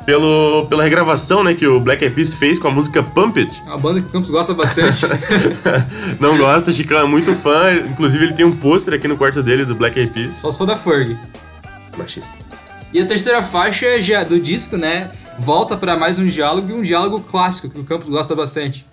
pelo, 0.05 0.65
pela 0.67 0.83
regravação 0.83 1.43
né, 1.43 1.53
que 1.53 1.65
o 1.65 1.79
Black 1.79 2.03
Eyed 2.03 2.15
Peas 2.15 2.33
fez 2.33 2.57
com 2.59 2.67
a 2.67 2.71
música 2.71 3.03
Pump 3.03 3.39
It. 3.39 3.61
É 3.65 3.69
uma 3.69 3.77
banda 3.77 4.01
que 4.01 4.07
o 4.07 4.09
Campos 4.09 4.29
gosta 4.29 4.53
bastante. 4.53 5.05
Não 6.19 6.37
gosta, 6.37 6.71
o 6.71 6.73
Chicão 6.73 6.99
é 6.99 7.05
muito 7.05 7.33
fã. 7.35 7.73
Inclusive, 7.73 8.25
ele 8.25 8.33
tem 8.33 8.45
um 8.45 8.55
pôster 8.55 8.93
aqui 8.93 9.07
no 9.07 9.17
quarto 9.17 9.41
dele 9.43 9.65
do 9.65 9.75
Black 9.75 9.99
Eyed 9.99 10.11
Peas. 10.11 10.35
Só 10.35 10.51
se 10.51 10.57
for 10.57 10.65
da 10.65 10.75
Ferg. 10.75 11.17
Machista. 11.97 12.33
E 12.93 12.99
a 12.99 13.05
terceira 13.05 13.41
faixa 13.41 14.01
já 14.01 14.23
do 14.23 14.39
disco, 14.39 14.75
né? 14.75 15.09
Volta 15.39 15.77
para 15.77 15.97
mais 15.97 16.17
um 16.19 16.25
diálogo 16.25 16.69
e 16.69 16.73
um 16.73 16.81
diálogo 16.81 17.21
clássico 17.21 17.69
que 17.69 17.79
o 17.79 17.83
Campos 17.83 18.09
gosta 18.09 18.35
bastante. 18.35 18.85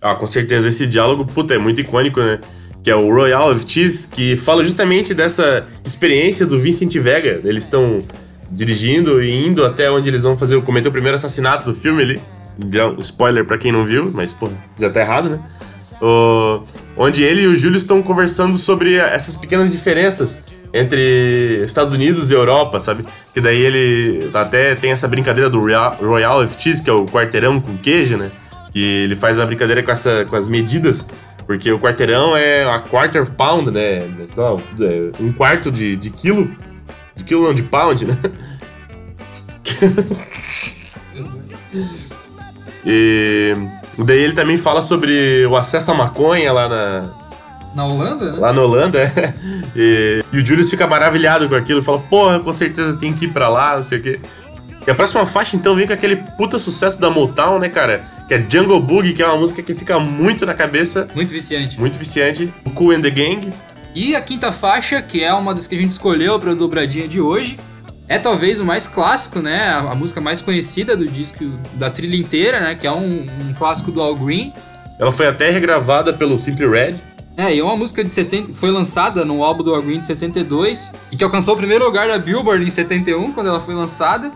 Ah, 0.00 0.14
com 0.14 0.26
certeza. 0.26 0.68
Esse 0.68 0.86
diálogo, 0.86 1.24
puta, 1.24 1.54
é 1.54 1.58
muito 1.58 1.80
icônico, 1.80 2.20
né? 2.20 2.38
Que 2.82 2.90
é 2.90 2.94
o 2.94 3.12
Royal 3.12 3.50
of 3.50 3.64
Cheese, 3.66 4.08
que 4.08 4.36
fala 4.36 4.62
justamente 4.62 5.14
dessa 5.14 5.66
experiência 5.84 6.46
do 6.46 6.58
Vincent 6.58 6.92
Vega. 6.94 7.40
Eles 7.44 7.64
estão 7.64 8.04
dirigindo 8.50 9.22
e 9.22 9.46
indo 9.46 9.64
até 9.64 9.90
onde 9.90 10.08
eles 10.08 10.22
vão 10.22 10.36
fazer 10.36 10.60
cometer 10.62 10.88
o 10.88 10.92
primeiro 10.92 11.16
assassinato 11.16 11.64
do 11.64 11.74
filme 11.74 12.02
ali. 12.02 12.20
spoiler 12.98 13.44
pra 13.44 13.56
quem 13.58 13.70
não 13.70 13.84
viu, 13.84 14.10
mas, 14.12 14.32
pô, 14.32 14.48
já 14.78 14.90
tá 14.90 15.00
errado, 15.00 15.28
né? 15.30 15.38
O- 16.00 16.62
onde 16.96 17.22
ele 17.22 17.42
e 17.42 17.46
o 17.46 17.54
Júlio 17.54 17.76
estão 17.76 18.02
conversando 18.02 18.56
sobre 18.56 18.94
essas 18.96 19.36
pequenas 19.36 19.70
diferenças 19.70 20.38
entre 20.74 21.62
Estados 21.64 21.94
Unidos 21.94 22.30
e 22.30 22.34
Europa, 22.34 22.78
sabe? 22.80 23.04
Que 23.32 23.40
daí 23.40 23.60
ele 23.60 24.30
até 24.34 24.74
tem 24.74 24.90
essa 24.92 25.06
brincadeira 25.08 25.48
do 25.48 25.60
Royal, 25.60 25.96
Royal 26.00 26.42
of 26.44 26.56
que 26.56 26.90
é 26.90 26.92
o 26.92 27.04
quarteirão 27.06 27.60
com 27.60 27.76
queijo, 27.76 28.16
né? 28.16 28.30
Que 28.72 29.04
ele 29.04 29.14
faz 29.16 29.38
a 29.40 29.46
brincadeira 29.46 29.82
com, 29.82 29.90
essa, 29.90 30.24
com 30.28 30.36
as 30.36 30.46
medidas, 30.46 31.06
porque 31.46 31.70
o 31.72 31.78
quarteirão 31.78 32.36
é 32.36 32.64
a 32.64 32.78
quarter 32.80 33.24
pound, 33.30 33.70
né? 33.70 34.02
É 34.80 35.22
um 35.22 35.32
quarto 35.32 35.70
de, 35.70 35.96
de 35.96 36.10
quilo. 36.10 36.50
De 37.18 37.24
quilo 37.24 37.42
não, 37.44 37.52
de 37.54 37.62
pound, 37.62 38.06
né? 38.06 38.16
E 42.86 43.54
daí 43.98 44.20
ele 44.20 44.32
também 44.32 44.56
fala 44.56 44.80
sobre 44.82 45.44
o 45.46 45.56
acesso 45.56 45.90
à 45.90 45.94
maconha 45.94 46.52
lá 46.52 46.68
na, 46.68 47.10
Na 47.74 47.84
Holanda, 47.84 48.32
né? 48.32 48.38
lá 48.38 48.52
na 48.52 48.62
Holanda, 48.62 48.98
é. 49.00 49.34
E, 49.76 50.24
e 50.32 50.38
o 50.38 50.46
Julius 50.46 50.70
fica 50.70 50.86
maravilhado 50.86 51.48
com 51.48 51.54
aquilo, 51.54 51.82
fala, 51.82 51.98
porra, 51.98 52.38
com 52.40 52.52
certeza 52.52 52.96
tem 52.96 53.12
que 53.12 53.26
ir 53.26 53.28
pra 53.28 53.48
lá, 53.48 53.76
não 53.76 53.84
sei 53.84 53.98
o 53.98 54.02
quê. 54.02 54.20
E 54.86 54.90
a 54.90 54.94
próxima 54.94 55.26
faixa, 55.26 55.54
então, 55.54 55.74
vem 55.74 55.86
com 55.86 55.92
aquele 55.92 56.16
puta 56.16 56.58
sucesso 56.58 56.98
da 56.98 57.10
Motown, 57.10 57.58
né, 57.58 57.68
cara? 57.68 58.00
Que 58.26 58.34
é 58.34 58.46
Jungle 58.48 58.80
Boogie, 58.80 59.12
que 59.12 59.22
é 59.22 59.26
uma 59.26 59.36
música 59.36 59.62
que 59.62 59.74
fica 59.74 59.98
muito 60.00 60.46
na 60.46 60.54
cabeça, 60.54 61.06
Muito 61.14 61.30
viciante. 61.30 61.78
muito 61.78 61.98
viciante. 61.98 62.52
O 62.64 62.70
Cool 62.70 62.92
and 62.92 63.02
the 63.02 63.10
Gang. 63.10 63.50
E 63.98 64.14
a 64.14 64.20
quinta 64.20 64.52
faixa, 64.52 65.02
que 65.02 65.24
é 65.24 65.34
uma 65.34 65.52
das 65.52 65.66
que 65.66 65.74
a 65.74 65.82
gente 65.82 65.90
escolheu 65.90 66.38
pra 66.38 66.54
dobradinha 66.54 67.08
de 67.08 67.20
hoje, 67.20 67.56
é 68.08 68.16
talvez 68.16 68.60
o 68.60 68.64
mais 68.64 68.86
clássico, 68.86 69.40
né? 69.40 69.70
A, 69.70 69.90
a 69.90 69.94
música 69.96 70.20
mais 70.20 70.40
conhecida 70.40 70.96
do 70.96 71.04
disco, 71.04 71.44
da 71.74 71.90
trilha 71.90 72.16
inteira, 72.16 72.60
né? 72.60 72.76
Que 72.76 72.86
é 72.86 72.92
um, 72.92 73.26
um 73.26 73.52
clássico 73.58 73.90
do 73.90 74.00
Al 74.00 74.14
Green. 74.14 74.52
Ela 75.00 75.10
foi 75.10 75.26
até 75.26 75.50
regravada 75.50 76.12
pelo 76.12 76.38
Simply 76.38 76.68
Red. 76.68 76.94
É, 77.36 77.52
e 77.52 77.58
é 77.58 77.64
uma 77.64 77.76
música 77.76 78.04
de 78.04 78.10
70, 78.10 78.54
foi 78.54 78.70
lançada 78.70 79.24
no 79.24 79.42
álbum 79.42 79.64
do 79.64 79.74
Al 79.74 79.82
Green 79.82 79.98
de 79.98 80.06
72 80.06 80.92
e 81.10 81.16
que 81.16 81.24
alcançou 81.24 81.54
o 81.54 81.56
primeiro 81.56 81.84
lugar 81.84 82.06
da 82.06 82.18
Billboard 82.18 82.64
em 82.64 82.70
71, 82.70 83.32
quando 83.32 83.48
ela 83.48 83.60
foi 83.60 83.74
lançada. 83.74 84.30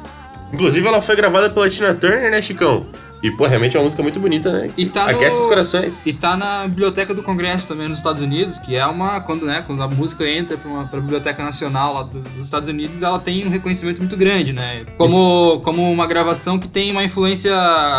Inclusive, 0.53 0.85
ela 0.89 1.01
foi 1.01 1.15
gravada 1.15 1.49
pela 1.49 1.71
Tina 1.71 1.95
Turner, 1.95 2.33
né, 2.33 2.43
Chicão? 2.43 2.85
E, 3.23 3.31
pô, 3.31 3.47
realmente 3.47 3.77
é 3.77 3.79
uma 3.81 3.85
música 3.85 4.03
muito 4.03 4.19
bonita, 4.19 4.51
né? 4.53 4.67
E 4.77 4.85
tá 4.87 5.05
Aquece 5.05 5.37
no- 5.37 5.43
os 5.43 5.47
corações. 5.49 6.03
E 6.05 6.13
tá 6.13 6.37
na 6.37 6.67
Biblioteca 6.67 7.15
do 7.15 7.23
Congresso 7.23 7.69
também 7.69 7.89
nos 7.89 7.99
Estados 7.99 8.21
Unidos, 8.21 8.59
que 8.59 8.75
é 8.75 8.85
uma. 8.85 9.21
Quando, 9.21 9.47
né, 9.47 9.63
quando 9.65 9.81
a 9.81 9.87
música 9.87 10.29
entra 10.29 10.57
pra, 10.57 10.69
uma, 10.69 10.85
pra 10.87 10.99
Biblioteca 11.01 11.45
Nacional 11.45 11.95
lá 11.95 12.03
do- 12.03 12.21
dos 12.21 12.45
Estados 12.45 12.69
Unidos, 12.69 13.01
ela 13.03 13.21
tem 13.21 13.47
um 13.47 13.51
reconhecimento 13.51 13.99
muito 14.01 14.17
grande, 14.17 14.53
né? 14.53 14.85
Como, 14.99 15.61
como 15.63 15.89
uma 15.93 16.07
gravação 16.07 16.59
que 16.59 16.67
tem 16.67 16.91
uma 16.91 17.05
influência 17.05 17.53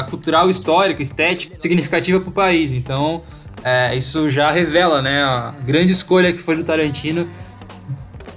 cultural, 0.09 0.49
histórica, 0.49 1.01
estética, 1.01 1.55
significativa 1.57 2.19
pro 2.19 2.31
país. 2.31 2.73
Então, 2.73 3.21
é, 3.63 3.95
isso 3.95 4.29
já 4.29 4.51
revela, 4.51 5.01
né, 5.01 5.23
a 5.23 5.53
grande 5.65 5.93
escolha 5.93 6.33
que 6.33 6.39
foi 6.39 6.57
do 6.57 6.65
Tarantino 6.65 7.29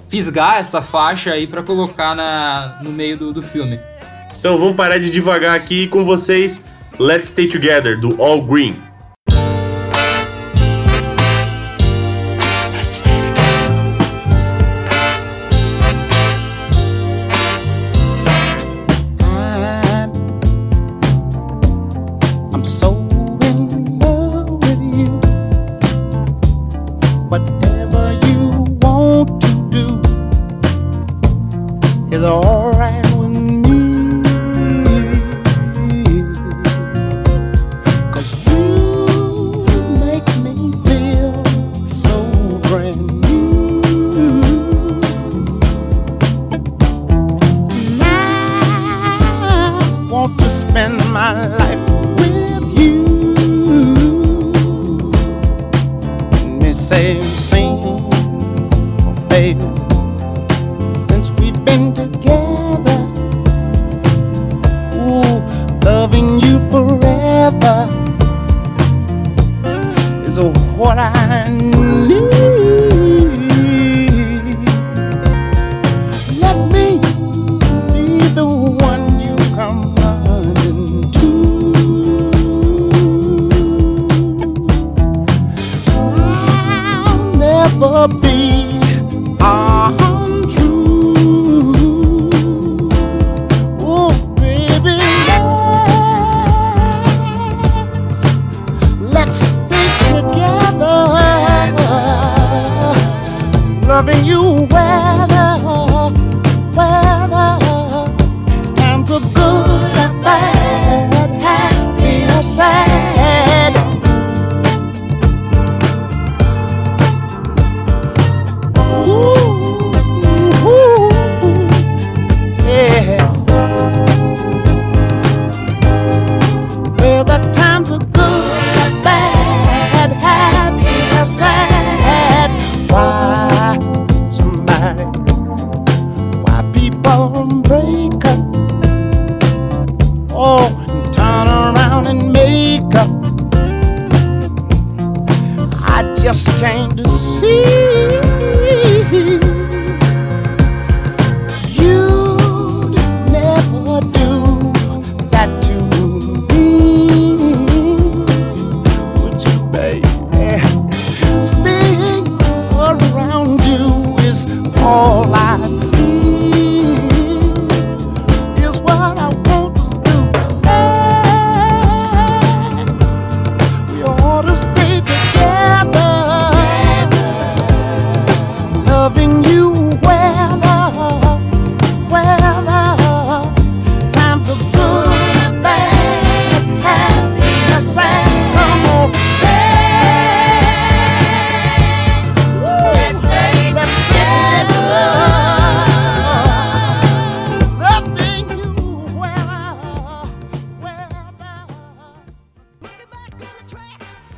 fisgar 0.07 0.57
essa 0.57 0.81
faixa 0.81 1.31
aí 1.33 1.45
pra 1.47 1.61
colocar 1.61 2.15
na, 2.15 2.77
no 2.81 2.91
meio 2.91 3.17
do, 3.17 3.33
do 3.33 3.41
filme. 3.41 3.77
Então 4.39 4.57
vamos 4.57 4.75
parar 4.75 4.97
de 4.99 5.09
devagar 5.09 5.55
aqui 5.55 5.87
com 5.87 6.05
vocês. 6.05 6.61
Let's 6.99 7.29
Stay 7.29 7.45
Together, 7.47 7.95
do 7.95 8.19
All 8.19 8.43
Green. 8.43 8.86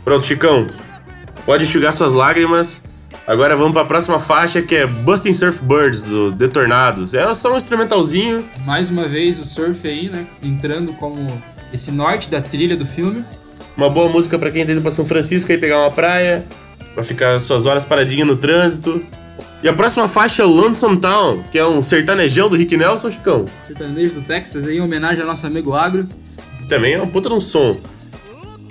Pronto, 0.09 0.25
Chicão. 0.25 0.65
Pode 1.45 1.65
enxugar 1.65 1.93
suas 1.93 2.13
lágrimas. 2.13 2.83
Agora 3.27 3.55
vamos 3.55 3.73
para 3.73 3.83
a 3.83 3.85
próxima 3.85 4.19
faixa 4.19 4.59
que 4.59 4.75
é 4.75 4.87
Busting 4.87 5.33
Surf 5.33 5.63
Birds 5.63 6.01
do 6.01 6.31
Detornados. 6.31 7.13
É 7.13 7.35
só 7.35 7.53
um 7.53 7.57
instrumentalzinho. 7.57 8.43
Mais 8.65 8.89
uma 8.89 9.07
vez 9.07 9.37
o 9.37 9.45
surf 9.45 9.87
aí, 9.87 10.09
né? 10.09 10.25
Entrando 10.41 10.93
como 10.93 11.31
esse 11.71 11.91
norte 11.91 12.27
da 12.27 12.41
trilha 12.41 12.75
do 12.75 12.87
filme. 12.87 13.23
Uma 13.77 13.87
boa 13.87 14.09
música 14.09 14.39
para 14.39 14.49
quem 14.49 14.65
tá 14.65 14.71
indo 14.71 14.81
pra 14.81 14.89
São 14.89 15.05
Francisco 15.05 15.51
aí 15.51 15.59
pegar 15.59 15.77
uma 15.77 15.91
praia, 15.91 16.43
pra 16.95 17.03
ficar 17.03 17.39
suas 17.39 17.67
horas 17.67 17.85
paradinha 17.85 18.25
no 18.25 18.35
trânsito. 18.35 19.03
E 19.61 19.69
a 19.69 19.73
próxima 19.73 20.07
faixa 20.07 20.41
é 20.41 20.45
Lonesome 20.45 20.97
Town, 20.99 21.43
que 21.51 21.59
é 21.59 21.67
um 21.67 21.83
sertanejão 21.83 22.49
do 22.49 22.55
Rick 22.55 22.75
Nelson, 22.75 23.11
Chicão. 23.11 23.45
Sertanejo 23.67 24.15
do 24.15 24.21
Texas 24.23 24.65
aí, 24.65 24.77
em 24.77 24.81
homenagem 24.81 25.21
ao 25.21 25.27
nosso 25.27 25.45
amigo 25.45 25.75
Agro. 25.75 26.07
Também 26.67 26.95
é 26.95 26.99
um 26.99 27.07
puta 27.07 27.29
de 27.29 27.35
um 27.35 27.39
som. 27.39 27.77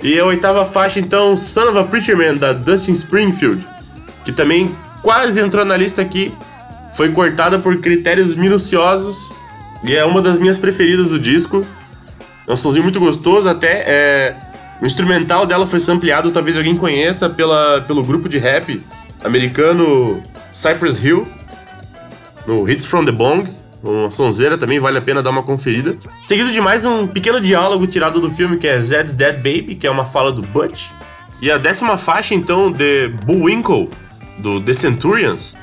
E 0.03 0.19
a 0.19 0.25
oitava 0.25 0.65
faixa, 0.65 1.01
então, 1.01 1.37
Son 1.37 1.69
of 1.71 1.79
a 1.79 1.85
Preacher 1.85 2.17
Man, 2.17 2.37
da 2.37 2.53
Dustin 2.53 2.93
Springfield, 2.93 3.67
que 4.25 4.31
também 4.31 4.75
quase 5.03 5.41
entrou 5.41 5.65
na 5.65 5.77
lista 5.77 6.03
aqui. 6.03 6.33
Foi 6.97 7.11
cortada 7.11 7.59
por 7.59 7.77
critérios 7.81 8.35
minuciosos 8.35 9.33
e 9.85 9.95
é 9.95 10.05
uma 10.05 10.23
das 10.23 10.39
minhas 10.39 10.59
preferidas 10.59 11.11
do 11.11 11.19
disco. 11.19 11.65
É 12.47 12.53
um 12.53 12.57
somzinho 12.57 12.83
muito 12.83 13.01
gostoso, 13.01 13.49
até 13.49 13.85
é... 13.87 14.37
O 14.81 14.87
instrumental 14.87 15.45
dela 15.45 15.67
foi 15.67 15.81
sampleado, 15.81 16.31
talvez 16.31 16.57
alguém 16.57 16.77
conheça, 16.77 17.29
pela, 17.29 17.81
pelo 17.81 18.05
grupo 18.05 18.29
de 18.29 18.39
rap 18.39 18.81
americano 19.25 20.23
Cypress 20.53 21.05
Hill, 21.05 21.27
no 22.47 22.69
Hits 22.69 22.85
from 22.85 23.05
the 23.05 23.11
Bong. 23.11 23.49
Uma 23.83 24.11
sonzeira 24.11 24.59
também, 24.59 24.81
vale 24.81 24.99
a 24.99 25.01
pena 25.01 25.23
dar 25.23 25.31
uma 25.31 25.43
conferida. 25.43 25.97
Seguido 26.25 26.51
de 26.51 26.61
mais 26.61 26.85
um 26.85 27.07
pequeno 27.07 27.41
diálogo 27.41 27.87
tirado 27.87 28.21
do 28.21 28.31
filme 28.31 28.57
que 28.57 28.67
é 28.67 28.81
Zed's 28.81 29.15
Dead 29.15 29.37
Baby, 29.37 29.77
que 29.77 29.87
é 29.87 29.91
uma 29.91 30.05
fala 30.05 30.33
do 30.33 30.43
Butch. 30.43 30.91
E 31.41 31.51
a 31.51 31.57
décima 31.59 31.97
faixa, 31.97 32.35
então, 32.35 32.73
de 32.73 33.09
Bullwinkle, 33.25 33.89
do 34.39 34.61
The 34.61 34.73
Centurions, 34.75 35.55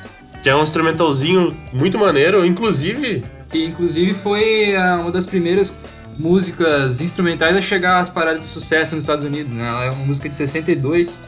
que 0.42 0.50
é 0.50 0.56
um 0.56 0.64
instrumentalzinho 0.64 1.54
muito 1.74 1.98
maneiro, 1.98 2.46
inclusive. 2.46 3.22
Que 3.52 3.66
inclusive 3.66 4.14
foi 4.14 4.74
ah, 4.78 4.98
uma 5.02 5.12
das 5.12 5.26
primeiras 5.26 5.76
músicas 6.18 7.02
instrumentais 7.02 7.58
a 7.58 7.62
chegar 7.62 8.00
às 8.00 8.10
paradas 8.10 8.40
de 8.40 8.46
sucesso 8.46 8.96
nos 8.96 9.04
Estados 9.04 9.26
Unidos, 9.26 9.52
né? 9.52 9.68
Ela 9.68 9.86
é 9.86 9.90
uma 9.92 10.06
música 10.06 10.30
de 10.30 10.36
62 10.36 11.20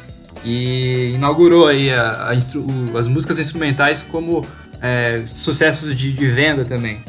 e 0.46 1.12
inaugurou 1.16 1.68
aí 1.68 1.92
a- 1.92 2.30
a 2.30 2.98
as 2.98 3.08
músicas 3.08 3.38
instrumentais 3.40 4.02
como 4.04 4.46
é, 4.82 5.22
sucessos 5.26 5.96
de, 5.96 6.12
de 6.12 6.28
venda 6.28 6.66
também. 6.66 7.00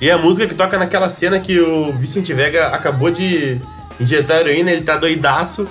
E 0.00 0.10
a 0.10 0.18
música 0.18 0.46
que 0.46 0.54
toca 0.54 0.78
naquela 0.78 1.08
cena 1.08 1.40
que 1.40 1.58
o 1.58 1.92
Vicente 1.92 2.32
Vega 2.32 2.66
acabou 2.68 3.10
de 3.10 3.58
injetar 3.98 4.38
heroína, 4.40 4.70
ele 4.70 4.82
tá 4.82 4.96
doidaço 4.96 5.66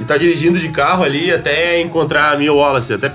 e 0.00 0.04
tá 0.04 0.16
dirigindo 0.16 0.58
de 0.58 0.68
carro 0.68 1.04
ali 1.04 1.32
até 1.32 1.80
encontrar 1.80 2.32
a 2.32 2.36
Mia 2.36 2.52
Wallace, 2.52 2.92
até, 2.92 3.12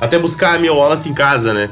até 0.00 0.18
buscar 0.18 0.54
a 0.54 0.58
Mia 0.58 0.72
Wallace 0.72 1.08
em 1.08 1.14
casa, 1.14 1.52
né? 1.52 1.68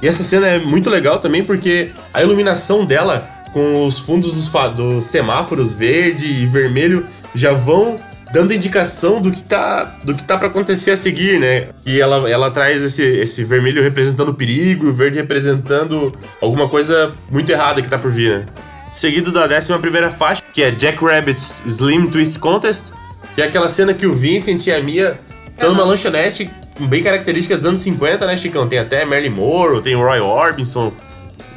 E 0.00 0.06
essa 0.06 0.22
cena 0.22 0.46
é 0.46 0.58
muito 0.58 0.88
legal 0.88 1.18
também 1.18 1.42
porque 1.42 1.90
a 2.14 2.22
iluminação 2.22 2.84
dela 2.84 3.28
com 3.52 3.86
os 3.86 3.98
fundos 3.98 4.32
dos, 4.32 4.48
dos 4.76 5.06
semáforos 5.06 5.72
verde 5.72 6.24
e 6.24 6.46
vermelho 6.46 7.06
já 7.34 7.52
vão 7.52 7.96
dando 8.32 8.52
indicação 8.52 9.20
do 9.20 9.30
que 9.30 9.42
tá 9.42 9.84
do 10.04 10.14
que 10.14 10.22
tá 10.22 10.36
para 10.36 10.48
acontecer 10.48 10.90
a 10.90 10.96
seguir, 10.96 11.40
né? 11.40 11.68
E 11.84 12.00
ela, 12.00 12.28
ela 12.28 12.50
traz 12.50 12.82
esse, 12.84 13.02
esse 13.02 13.44
vermelho 13.44 13.82
representando 13.82 14.30
o 14.30 14.34
perigo 14.34 14.88
o 14.88 14.92
verde 14.92 15.18
representando 15.18 16.14
alguma 16.40 16.68
coisa 16.68 17.12
muito 17.30 17.50
errada 17.50 17.80
que 17.80 17.88
tá 17.88 17.98
por 17.98 18.10
vir, 18.10 18.40
né? 18.40 18.46
Seguido 18.90 19.30
da 19.30 19.44
11 19.44 19.78
primeira 19.78 20.10
faixa, 20.10 20.42
que 20.52 20.62
é 20.62 20.70
Jack 20.70 21.04
Rabbit's 21.04 21.62
Slim 21.66 22.06
Twist 22.06 22.38
Contest, 22.38 22.92
que 23.34 23.42
é 23.42 23.44
aquela 23.44 23.68
cena 23.68 23.92
que 23.92 24.06
o 24.06 24.14
Vincent 24.14 24.66
e 24.66 24.72
a 24.72 24.82
Mia 24.82 25.18
estão 25.50 25.70
numa 25.70 25.84
lanchonete 25.84 26.50
com 26.78 26.86
bem 26.86 27.02
características 27.02 27.58
dos 27.58 27.68
anos 27.68 27.80
50, 27.80 28.26
né, 28.26 28.36
Chicão? 28.36 28.68
Tem 28.68 28.78
até 28.78 29.04
Marilyn 29.04 29.30
Monroe, 29.30 29.82
tem 29.82 29.96
o 29.96 30.00
Roy 30.00 30.20
Orbison. 30.20 30.92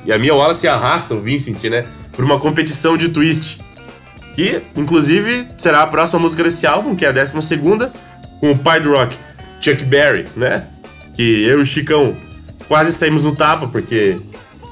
E 0.04 0.12
a 0.12 0.18
Mia 0.18 0.34
Wallace 0.34 0.68
arrasta 0.68 1.14
o 1.14 1.22
Vincent, 1.22 1.64
né? 1.66 1.86
Por 2.12 2.26
uma 2.26 2.40
competição 2.40 2.98
de 2.98 3.10
twist. 3.10 3.62
Que, 4.36 4.62
inclusive, 4.76 5.48
será 5.58 5.82
a 5.84 5.88
próxima 5.88 6.20
música 6.20 6.44
desse 6.44 6.66
álbum, 6.66 6.96
que 6.96 7.06
é 7.06 7.10
a 7.10 7.12
12 7.12 7.42
segunda, 7.42 7.92
com 8.40 8.52
o 8.52 8.58
pai 8.58 8.80
do 8.80 8.92
rock, 8.92 9.16
Chuck 9.60 9.84
Berry, 9.84 10.26
né? 10.36 10.66
Que 11.16 11.44
eu 11.44 11.60
e 11.60 11.62
o 11.62 11.66
Chicão 11.66 12.16
quase 12.68 12.94
saímos 12.94 13.24
no 13.26 13.36
tapa, 13.36 13.68
porque 13.68 14.18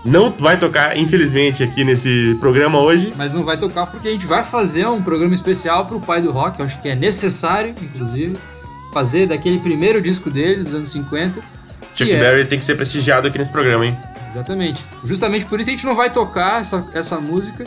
não 0.06 0.32
vai 0.32 0.58
tocar, 0.58 0.98
infelizmente, 0.98 1.64
aqui 1.64 1.84
nesse 1.84 2.38
programa 2.40 2.80
hoje. 2.80 3.12
Mas 3.18 3.34
não 3.34 3.44
vai 3.44 3.58
tocar 3.58 3.86
porque 3.88 4.08
a 4.08 4.12
gente 4.12 4.26
vai 4.26 4.44
fazer 4.44 4.88
um 4.88 5.02
programa 5.02 5.34
especial 5.34 5.86
pro 5.86 6.00
pai 6.00 6.22
do 6.22 6.32
rock, 6.32 6.60
eu 6.60 6.66
acho 6.66 6.82
que 6.82 6.88
é 6.88 6.96
necessário, 6.96 7.76
inclusive, 7.82 8.38
fazer 8.94 9.28
daquele 9.28 9.60
primeiro 9.60 10.02
disco 10.02 10.30
dele, 10.30 10.64
dos 10.64 10.74
anos 10.74 10.90
50. 10.90 11.42
que 11.94 12.06
Chuck 12.06 12.12
é- 12.12 12.20
Berry 12.20 12.46
tem 12.46 12.58
que 12.58 12.64
ser 12.64 12.76
prestigiado 12.76 13.28
aqui 13.28 13.38
nesse 13.38 13.52
programa, 13.52 13.86
hein? 13.86 13.98
Exatamente. 14.30 14.80
Justamente 15.04 15.46
por 15.46 15.60
isso 15.60 15.70
a 15.70 15.74
gente 15.74 15.86
não 15.86 15.96
vai 15.96 16.12
tocar 16.12 16.62
essa, 16.62 16.88
essa 16.94 17.20
música. 17.20 17.66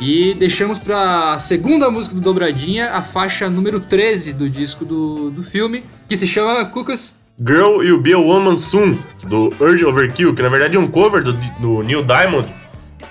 E 0.00 0.34
deixamos 0.34 0.78
pra 0.78 1.38
segunda 1.40 1.90
música 1.90 2.14
do 2.14 2.20
Dobradinha, 2.20 2.90
a 2.90 3.02
faixa 3.02 3.50
número 3.50 3.80
13 3.80 4.32
do 4.32 4.48
disco 4.48 4.84
do, 4.84 5.30
do 5.30 5.42
filme, 5.42 5.82
que 6.08 6.16
se 6.16 6.26
chama 6.26 6.64
Cucas. 6.66 7.16
Girl 7.40 7.82
You'll 7.82 8.00
Be 8.00 8.12
a 8.12 8.18
Woman 8.18 8.56
Soon, 8.56 8.96
do 9.26 9.52
Urge 9.60 9.84
Overkill, 9.84 10.34
que 10.34 10.42
na 10.42 10.48
verdade 10.48 10.76
é 10.76 10.80
um 10.80 10.86
cover 10.86 11.22
do, 11.22 11.32
do 11.32 11.82
Neil 11.82 12.02
Diamond. 12.02 12.52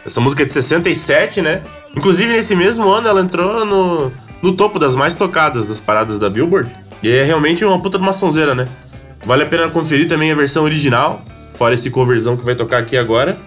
Essa 0.05 0.21
música 0.21 0.43
é 0.43 0.45
de 0.45 0.51
67, 0.51 1.41
né? 1.41 1.61
Inclusive 1.95 2.31
nesse 2.31 2.55
mesmo 2.55 2.87
ano 2.87 3.07
ela 3.07 3.21
entrou 3.21 3.65
no, 3.65 4.11
no 4.41 4.55
topo 4.55 4.79
das 4.79 4.95
mais 4.95 5.15
tocadas 5.15 5.67
das 5.67 5.79
paradas 5.79 6.17
da 6.17 6.29
Billboard. 6.29 6.71
E 7.03 7.09
é 7.09 7.23
realmente 7.23 7.63
uma 7.65 7.79
puta 7.81 7.97
de 7.97 8.03
uma 8.03 8.13
sonzeira, 8.13 8.55
né? 8.55 8.65
Vale 9.25 9.43
a 9.43 9.45
pena 9.45 9.69
conferir 9.69 10.07
também 10.07 10.31
a 10.31 10.35
versão 10.35 10.63
original, 10.63 11.21
fora 11.55 11.75
esse 11.75 11.89
coverzão 11.89 12.37
que 12.37 12.45
vai 12.45 12.55
tocar 12.55 12.77
aqui 12.77 12.95
agora. 12.95 13.37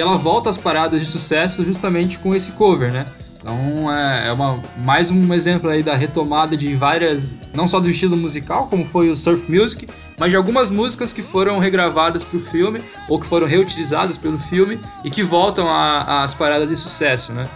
E 0.00 0.02
ela 0.02 0.16
volta 0.16 0.48
às 0.48 0.56
paradas 0.56 0.98
de 0.98 1.06
sucesso 1.06 1.62
justamente 1.62 2.18
com 2.18 2.34
esse 2.34 2.52
cover, 2.52 2.90
né? 2.90 3.04
Então 3.38 3.94
é, 3.94 4.28
é 4.28 4.32
uma, 4.32 4.58
mais 4.78 5.10
um 5.10 5.34
exemplo 5.34 5.68
aí 5.68 5.82
da 5.82 5.94
retomada 5.94 6.56
de 6.56 6.74
várias, 6.74 7.34
não 7.52 7.68
só 7.68 7.78
do 7.78 7.90
estilo 7.90 8.16
musical, 8.16 8.66
como 8.68 8.86
foi 8.86 9.10
o 9.10 9.16
surf 9.16 9.44
music, 9.52 9.86
mas 10.18 10.30
de 10.30 10.36
algumas 10.36 10.70
músicas 10.70 11.12
que 11.12 11.22
foram 11.22 11.58
regravadas 11.58 12.24
para 12.24 12.38
o 12.38 12.40
filme 12.40 12.80
ou 13.10 13.20
que 13.20 13.26
foram 13.26 13.46
reutilizadas 13.46 14.16
pelo 14.16 14.38
filme 14.38 14.78
e 15.04 15.10
que 15.10 15.22
voltam 15.22 15.68
às 15.70 16.32
paradas 16.32 16.70
de 16.70 16.76
sucesso, 16.78 17.34
né? 17.34 17.46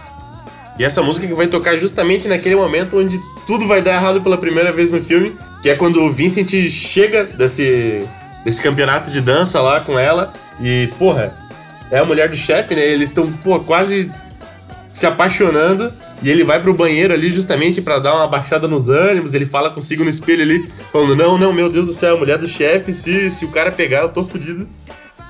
E 0.78 0.84
essa 0.84 1.00
música 1.00 1.26
que 1.26 1.32
vai 1.32 1.46
tocar 1.46 1.78
justamente 1.78 2.28
naquele 2.28 2.56
momento 2.56 2.98
onde 2.98 3.18
tudo 3.46 3.66
vai 3.66 3.80
dar 3.80 3.94
errado 3.94 4.20
pela 4.20 4.36
primeira 4.36 4.70
vez 4.70 4.90
no 4.90 5.02
filme, 5.02 5.34
que 5.62 5.70
é 5.70 5.74
quando 5.74 6.02
o 6.02 6.12
Vincent 6.12 6.50
chega 6.68 7.24
desse, 7.24 8.06
desse 8.44 8.60
campeonato 8.60 9.10
de 9.10 9.22
dança 9.22 9.62
lá 9.62 9.80
com 9.80 9.98
ela 9.98 10.30
e, 10.60 10.90
porra, 10.98 11.42
é 11.90 11.98
a 11.98 12.04
mulher 12.04 12.28
do 12.28 12.36
chefe, 12.36 12.74
né? 12.74 12.82
Eles 12.82 13.10
estão, 13.10 13.30
pô, 13.32 13.60
quase 13.60 14.10
se 14.92 15.06
apaixonando 15.06 15.92
e 16.22 16.30
ele 16.30 16.44
vai 16.44 16.62
pro 16.62 16.72
banheiro 16.72 17.12
ali 17.12 17.32
justamente 17.32 17.82
pra 17.82 17.98
dar 17.98 18.14
uma 18.14 18.26
baixada 18.26 18.68
nos 18.68 18.88
ânimos, 18.88 19.34
ele 19.34 19.44
fala 19.44 19.70
consigo 19.70 20.04
no 20.04 20.10
espelho 20.10 20.42
ali, 20.42 20.70
falando, 20.92 21.16
não, 21.16 21.36
não, 21.36 21.52
meu 21.52 21.68
Deus 21.68 21.86
do 21.86 21.92
céu, 21.92 22.16
a 22.16 22.18
mulher 22.18 22.38
do 22.38 22.48
chefe, 22.48 22.92
se, 22.92 23.30
se 23.30 23.44
o 23.44 23.50
cara 23.50 23.70
pegar, 23.72 24.02
eu 24.02 24.08
tô 24.08 24.24
fudido. 24.24 24.68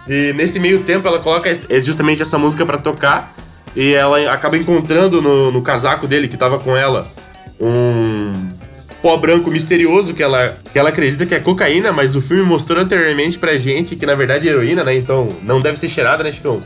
E 0.08 0.32
nesse 0.34 0.60
meio 0.60 0.82
tempo 0.82 1.08
ela 1.08 1.18
coloca 1.18 1.50
é 1.50 1.80
justamente 1.80 2.20
essa 2.20 2.36
música 2.36 2.66
pra 2.66 2.76
tocar 2.76 3.34
e 3.74 3.94
ela 3.94 4.32
acaba 4.32 4.56
encontrando 4.56 5.22
no, 5.22 5.50
no 5.50 5.62
casaco 5.62 6.06
dele 6.06 6.28
que 6.28 6.36
tava 6.36 6.58
com 6.58 6.76
ela 6.76 7.10
um 7.58 8.32
pó 9.04 9.18
branco 9.18 9.50
misterioso 9.50 10.14
que 10.14 10.22
ela, 10.22 10.56
que 10.72 10.78
ela 10.78 10.88
acredita 10.88 11.26
que 11.26 11.34
é 11.34 11.38
cocaína, 11.38 11.92
mas 11.92 12.16
o 12.16 12.22
filme 12.22 12.42
mostrou 12.42 12.80
anteriormente 12.80 13.38
pra 13.38 13.58
gente 13.58 13.96
que 13.96 14.06
na 14.06 14.14
verdade 14.14 14.48
é 14.48 14.50
heroína, 14.50 14.82
né? 14.82 14.96
Então 14.96 15.28
não 15.42 15.60
deve 15.60 15.78
ser 15.78 15.90
cheirada, 15.90 16.24
né, 16.24 16.32
Chicão? 16.32 16.58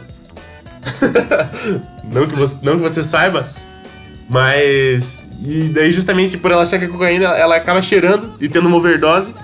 não, 2.15 2.23
que 2.25 2.37
você, 2.37 2.59
não 2.65 2.77
que 2.77 2.83
você 2.83 3.03
saiba, 3.03 3.49
mas. 4.31 5.25
E 5.45 5.69
daí, 5.71 5.91
justamente 5.91 6.37
por 6.37 6.53
ela 6.53 6.63
achar 6.63 6.79
que 6.79 6.85
é 6.85 6.89
cocaína, 6.89 7.25
ela 7.25 7.57
acaba 7.57 7.83
cheirando 7.83 8.33
e 8.41 8.49
tendo 8.49 8.69
uma 8.69 8.77
overdose. 8.77 9.35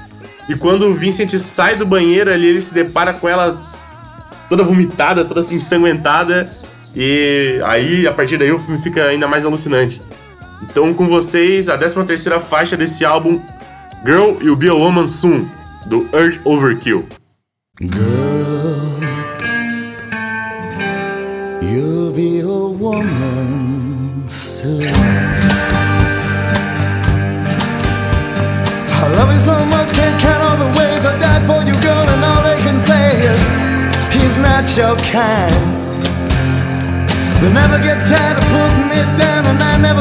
E 0.48 0.54
quando 0.54 0.87
o 0.87 0.94
Vincent 0.94 1.37
sai 1.37 1.74
do 1.74 1.85
banheiro 1.85 2.33
ali, 2.33 2.46
ele 2.46 2.62
se 2.62 2.72
depara 2.72 3.12
com 3.12 3.28
ela 3.28 3.61
toda 4.48 4.62
vomitada, 4.62 5.24
toda 5.24 5.40
assim, 5.40 5.57
ensanguentada. 5.57 6.48
E 6.94 7.61
aí, 7.64 8.07
a 8.07 8.12
partir 8.12 8.37
daí, 8.37 8.52
o 8.52 8.61
filme 8.61 8.80
fica 8.80 9.04
ainda 9.07 9.26
mais 9.26 9.44
alucinante. 9.44 10.00
Então, 10.62 10.94
com 10.94 11.08
vocês, 11.08 11.68
a 11.68 11.76
13 11.76 12.04
terceira 12.04 12.40
faixa 12.40 12.76
desse 12.76 13.04
álbum, 13.04 13.40
Girl 14.04 14.36
You'll 14.40 14.56
Be 14.56 14.68
a 14.68 14.74
Woman 14.74 15.06
Soon, 15.06 15.48
do 15.86 16.08
Urge 16.12 16.40
Overkill. 16.44 17.06
You'll 21.62 22.12
be 22.12 22.40
a 22.40 22.46
woman 22.46 24.24
soon. 24.26 24.86
I 28.90 29.08
love 29.16 29.32
you 29.32 29.38
so 29.38 29.54
much, 29.66 29.92
can't 29.92 30.20
count 30.20 30.42
all 30.42 30.56
the 30.56 30.78
ways 30.78 31.04
I 31.04 31.18
died 31.18 31.44
for 31.46 31.62
you, 31.62 31.74
girl, 31.82 32.04
and 32.08 32.24
all 32.24 32.42
they 32.42 32.58
can 32.64 32.80
say 32.80 33.12
is 33.30 33.38
he's 34.14 34.36
not 34.38 34.64
your 34.76 34.96
kind. 35.12 35.84
They 37.44 37.52
never 37.52 37.78
get 37.78 38.00
tired 38.08 38.38
of 38.40 38.44
putting 38.48 38.90
it 38.96 39.18
down, 39.20 39.44
and 39.44 39.60
I 39.60 39.76
never 39.76 39.93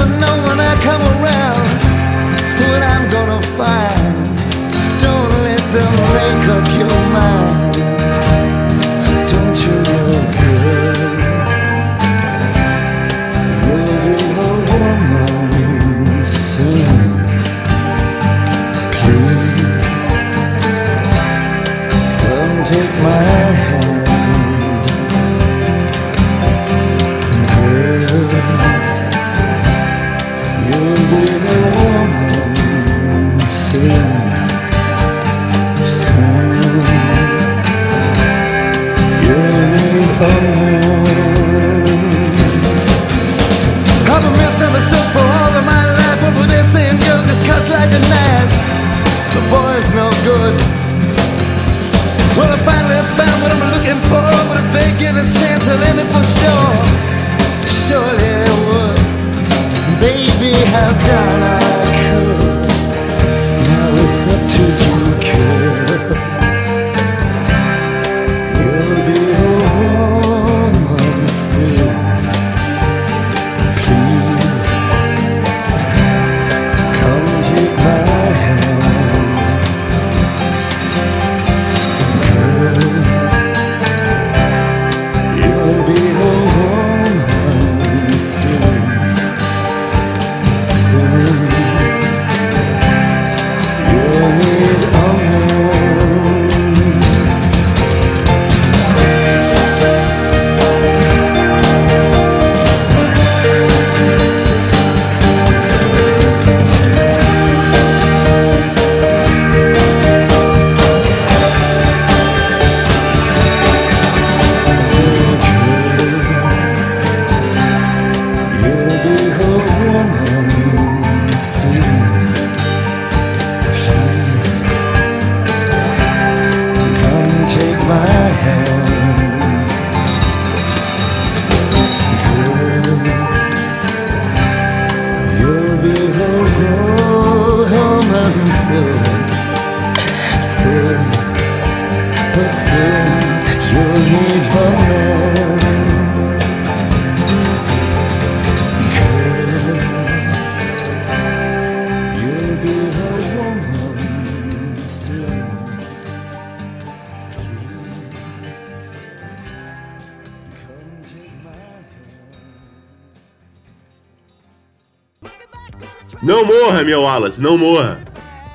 Não 166.45 166.65
morra, 166.65 166.83
meu 166.83 167.01
Wallace, 167.01 167.41
não 167.41 167.57
morra. 167.57 167.99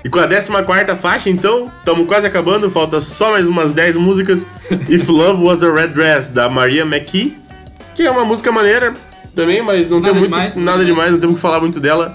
E 0.04 0.08
com 0.08 0.18
a 0.18 0.28
14 0.28 0.96
faixa, 1.00 1.28
então, 1.30 1.70
estamos 1.78 2.06
quase 2.06 2.26
acabando, 2.26 2.70
falta 2.70 3.00
só 3.00 3.32
mais 3.32 3.48
umas 3.48 3.72
10 3.72 3.96
músicas. 3.96 4.46
If 4.88 5.08
Love 5.08 5.42
Was 5.42 5.62
a 5.62 5.72
Red 5.72 5.88
Dress, 5.88 6.30
da 6.30 6.48
Maria 6.48 6.82
McKee, 6.84 7.36
que 7.94 8.02
é 8.02 8.10
uma 8.10 8.24
música 8.24 8.52
maneira 8.52 8.94
também, 9.34 9.60
mas 9.62 9.88
não 9.88 9.98
Nada 10.00 10.12
tem 10.12 10.20
muito, 10.20 10.30
demais, 10.32 10.56
nada 10.56 10.78
né? 10.78 10.84
demais, 10.84 11.12
não 11.12 11.18
temos 11.18 11.36
que 11.36 11.42
falar 11.42 11.60
muito 11.60 11.80
dela. 11.80 12.12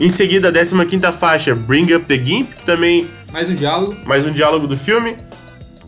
Em 0.00 0.08
seguida, 0.10 0.48
a 0.48 0.84
15 0.84 1.12
faixa, 1.12 1.54
Bring 1.54 1.92
Up 1.94 2.04
the 2.06 2.16
Gimp, 2.22 2.52
que 2.54 2.64
também 2.64 3.08
Mais 3.32 3.48
um 3.48 3.54
diálogo. 3.54 3.96
mais 4.04 4.26
um 4.26 4.30
diálogo 4.32 4.66
do 4.66 4.76
filme. 4.76 5.16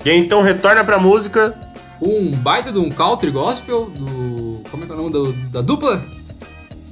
E 0.04 0.10
aí, 0.10 0.18
então 0.18 0.40
retorna 0.42 0.84
pra 0.84 0.98
música. 0.98 1.54
Um 2.00 2.30
baita 2.36 2.70
de 2.72 2.78
um 2.78 2.88
country 2.90 3.30
gospel 3.30 3.90
do. 3.90 4.62
Como 4.70 4.84
é 4.84 4.86
que 4.86 4.92
é 4.92 4.94
o 4.94 4.98
nome 4.98 5.10
do- 5.12 5.32
da 5.50 5.60
dupla? 5.60 6.02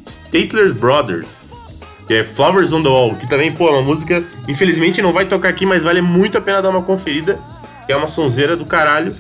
Statler's 0.05 0.73
Brothers, 0.73 1.46
que 2.07 2.15
é 2.15 2.25
Flowers 2.25 2.73
on 2.73 2.83
the 2.83 2.89
Wall, 2.89 3.15
que 3.17 3.29
também, 3.29 3.53
pô, 3.53 3.69
é 3.69 3.73
uma 3.73 3.83
música, 3.83 4.23
infelizmente 4.49 5.03
não 5.03 5.13
vai 5.13 5.25
tocar 5.25 5.49
aqui, 5.49 5.67
mas 5.67 5.83
vale 5.83 6.01
muito 6.01 6.39
a 6.39 6.41
pena 6.41 6.63
dar 6.63 6.71
uma 6.71 6.83
conferida, 6.83 7.39
que 7.85 7.93
é 7.93 7.97
uma 7.97 8.09
sonzeira 8.09 8.57
do 8.57 8.65
caralho. 8.65 9.15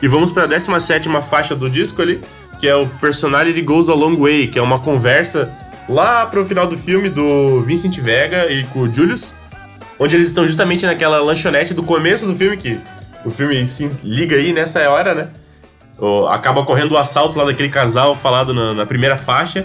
E 0.00 0.08
vamos 0.08 0.32
pra 0.32 0.46
17 0.46 1.08
faixa 1.22 1.54
do 1.54 1.70
disco 1.70 2.02
ali, 2.02 2.20
que 2.58 2.66
é 2.66 2.74
o 2.74 2.86
Personality 2.86 3.62
Goes 3.62 3.88
a 3.88 3.94
Long 3.94 4.16
Way, 4.16 4.48
que 4.48 4.58
é 4.58 4.62
uma 4.62 4.80
conversa 4.80 5.56
lá 5.88 6.26
pro 6.26 6.44
final 6.44 6.66
do 6.66 6.76
filme 6.76 7.08
do 7.08 7.60
Vincent 7.62 7.98
Vega 7.98 8.50
e 8.50 8.64
com 8.64 8.80
o 8.80 8.92
Julius, 8.92 9.34
onde 9.98 10.16
eles 10.16 10.28
estão 10.28 10.46
justamente 10.46 10.84
naquela 10.84 11.20
lanchonete 11.20 11.72
do 11.72 11.84
começo 11.84 12.26
do 12.26 12.34
filme, 12.34 12.56
que 12.56 12.80
o 13.24 13.30
filme 13.30 13.66
se 13.68 13.90
liga 14.02 14.36
aí 14.36 14.52
nessa 14.52 14.88
hora, 14.90 15.14
né? 15.14 15.28
Acaba 16.30 16.64
correndo 16.64 16.92
o 16.92 16.98
assalto 16.98 17.38
lá 17.38 17.44
daquele 17.44 17.68
casal 17.68 18.16
falado 18.16 18.52
na, 18.52 18.74
na 18.74 18.86
primeira 18.86 19.16
faixa. 19.16 19.64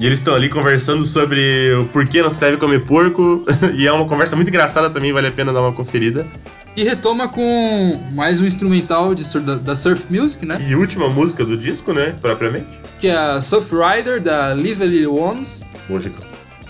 E 0.00 0.06
eles 0.06 0.20
estão 0.20 0.34
ali 0.34 0.48
conversando 0.48 1.04
sobre 1.04 1.74
o 1.74 1.84
porquê 1.84 2.22
não 2.22 2.30
se 2.30 2.40
deve 2.40 2.56
comer 2.56 2.80
porco. 2.86 3.44
e 3.76 3.86
é 3.86 3.92
uma 3.92 4.06
conversa 4.06 4.34
muito 4.34 4.48
engraçada 4.48 4.88
também, 4.88 5.12
vale 5.12 5.26
a 5.26 5.30
pena 5.30 5.52
dar 5.52 5.60
uma 5.60 5.72
conferida. 5.72 6.26
E 6.74 6.82
retoma 6.84 7.28
com 7.28 8.00
mais 8.12 8.40
um 8.40 8.46
instrumental 8.46 9.14
de, 9.14 9.24
da, 9.40 9.56
da 9.56 9.76
Surf 9.76 10.06
Music, 10.10 10.46
né? 10.46 10.58
E 10.66 10.74
última 10.74 11.10
música 11.10 11.44
do 11.44 11.54
disco, 11.54 11.92
né? 11.92 12.14
Propriamente. 12.18 12.66
Que 12.98 13.08
é 13.08 13.14
a 13.14 13.42
Surf 13.42 13.74
Rider 13.74 14.22
da 14.22 14.54
Live 14.54 14.86
Little 14.86 15.20
Ones. 15.20 15.62
Música. 15.86 16.16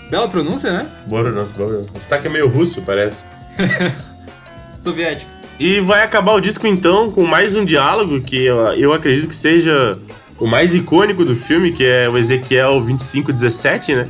Bela 0.09 0.27
pronúncia, 0.27 0.73
né? 0.73 0.91
Bora, 1.07 1.31
nossa, 1.31 1.57
bora. 1.57 1.83
O 1.95 1.99
sotaque 2.01 2.27
é 2.27 2.29
meio 2.29 2.49
russo, 2.49 2.81
parece. 2.81 3.23
Soviética. 4.83 5.31
E 5.57 5.79
vai 5.79 6.03
acabar 6.03 6.33
o 6.33 6.41
disco 6.41 6.67
então 6.67 7.09
com 7.09 7.25
mais 7.25 7.55
um 7.55 7.63
diálogo 7.63 8.19
que 8.19 8.43
eu, 8.43 8.57
eu 8.73 8.91
acredito 8.91 9.29
que 9.29 9.35
seja 9.35 9.97
o 10.41 10.47
mais 10.47 10.73
icônico 10.73 11.23
do 11.23 11.35
filme, 11.35 11.71
que 11.71 11.85
é 11.85 12.09
o 12.09 12.17
Ezequiel 12.17 12.83
25:17, 12.83 13.95
né? 13.95 14.07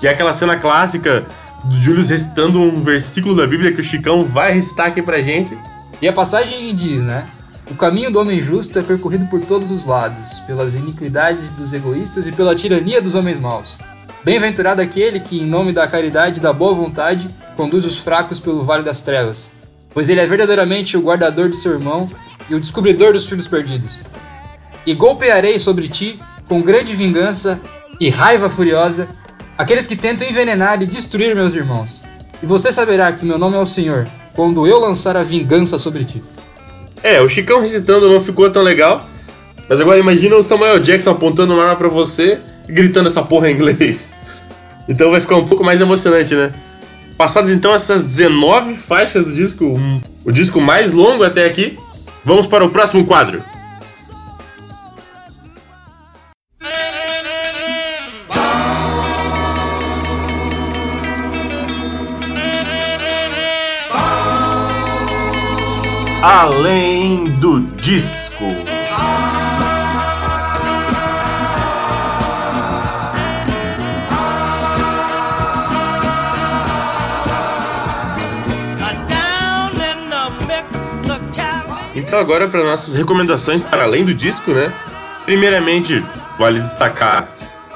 Que 0.00 0.08
é 0.08 0.10
aquela 0.10 0.32
cena 0.32 0.56
clássica 0.56 1.24
do 1.64 1.78
Julius 1.78 2.08
recitando 2.08 2.60
um 2.60 2.82
versículo 2.82 3.36
da 3.36 3.46
Bíblia 3.46 3.72
que 3.72 3.80
o 3.80 3.84
Chicão 3.84 4.24
vai 4.24 4.52
recitar 4.52 4.88
aqui 4.88 5.00
pra 5.00 5.22
gente. 5.22 5.56
E 6.02 6.08
a 6.08 6.12
passagem 6.12 6.74
diz, 6.74 7.04
né? 7.04 7.24
O 7.70 7.76
caminho 7.76 8.10
do 8.10 8.18
homem 8.18 8.42
justo 8.42 8.76
é 8.76 8.82
percorrido 8.82 9.26
por 9.26 9.40
todos 9.40 9.70
os 9.70 9.84
lados, 9.84 10.40
pelas 10.40 10.74
iniquidades 10.74 11.52
dos 11.52 11.72
egoístas 11.72 12.26
e 12.26 12.32
pela 12.32 12.56
tirania 12.56 13.00
dos 13.00 13.14
homens 13.14 13.38
maus. 13.38 13.78
Bem-aventurado 14.24 14.82
aquele 14.82 15.20
que, 15.20 15.38
em 15.38 15.46
nome 15.46 15.72
da 15.72 15.86
caridade 15.86 16.38
e 16.38 16.42
da 16.42 16.52
boa 16.52 16.74
vontade, 16.74 17.28
conduz 17.56 17.84
os 17.84 17.98
fracos 17.98 18.40
pelo 18.40 18.64
vale 18.64 18.82
das 18.82 19.00
trevas, 19.00 19.52
pois 19.94 20.08
ele 20.08 20.20
é 20.20 20.26
verdadeiramente 20.26 20.96
o 20.96 21.02
guardador 21.02 21.48
de 21.48 21.56
seu 21.56 21.72
irmão 21.72 22.08
e 22.50 22.54
o 22.54 22.60
descobridor 22.60 23.12
dos 23.12 23.28
filhos 23.28 23.46
perdidos. 23.46 24.02
E 24.86 24.94
golpearei 24.94 25.58
sobre 25.58 25.88
ti, 25.88 26.18
com 26.48 26.62
grande 26.62 26.94
vingança 26.94 27.60
e 28.00 28.08
raiva 28.08 28.48
furiosa, 28.48 29.08
aqueles 29.56 29.86
que 29.86 29.96
tentam 29.96 30.28
envenenar 30.28 30.82
e 30.82 30.86
destruir 30.86 31.34
meus 31.34 31.54
irmãos. 31.54 32.02
E 32.42 32.46
você 32.46 32.72
saberá 32.72 33.12
que 33.12 33.24
meu 33.24 33.38
nome 33.38 33.56
é 33.56 33.60
o 33.60 33.66
Senhor, 33.66 34.06
quando 34.34 34.66
eu 34.66 34.78
lançar 34.78 35.16
a 35.16 35.22
vingança 35.22 35.78
sobre 35.78 36.04
ti. 36.04 36.22
É, 37.02 37.20
o 37.20 37.28
Chicão 37.28 37.60
recitando 37.60 38.08
não 38.08 38.20
ficou 38.20 38.50
tão 38.50 38.62
legal. 38.62 39.04
Mas 39.68 39.80
agora 39.80 39.98
imagina 39.98 40.34
o 40.36 40.42
Samuel 40.42 40.78
Jackson 40.78 41.10
apontando 41.10 41.52
uma 41.52 41.62
arma 41.62 41.76
pra 41.76 41.88
você 41.88 42.38
e 42.68 42.72
gritando 42.72 43.08
essa 43.08 43.22
porra 43.22 43.50
em 43.50 43.54
inglês. 43.54 44.12
Então 44.90 45.10
vai 45.10 45.20
ficar 45.20 45.36
um 45.36 45.44
pouco 45.44 45.62
mais 45.62 45.82
emocionante, 45.82 46.34
né? 46.34 46.50
Passadas 47.18 47.50
então 47.50 47.74
essas 47.74 48.04
19 48.04 48.74
faixas 48.74 49.26
do 49.26 49.34
disco, 49.34 49.78
o 50.24 50.32
disco 50.32 50.62
mais 50.62 50.92
longo 50.92 51.24
até 51.24 51.44
aqui, 51.44 51.78
vamos 52.24 52.46
para 52.46 52.64
o 52.64 52.70
próximo 52.70 53.04
quadro. 53.04 53.44
Além 66.30 67.24
do 67.40 67.58
Disco. 67.58 68.44
Então 81.94 82.18
agora 82.18 82.46
para 82.46 82.62
nossas 82.62 82.94
recomendações 82.94 83.62
para 83.62 83.84
além 83.84 84.04
do 84.04 84.12
disco, 84.12 84.50
né? 84.50 84.70
Primeiramente, 85.24 86.04
vale 86.38 86.60
destacar, 86.60 87.26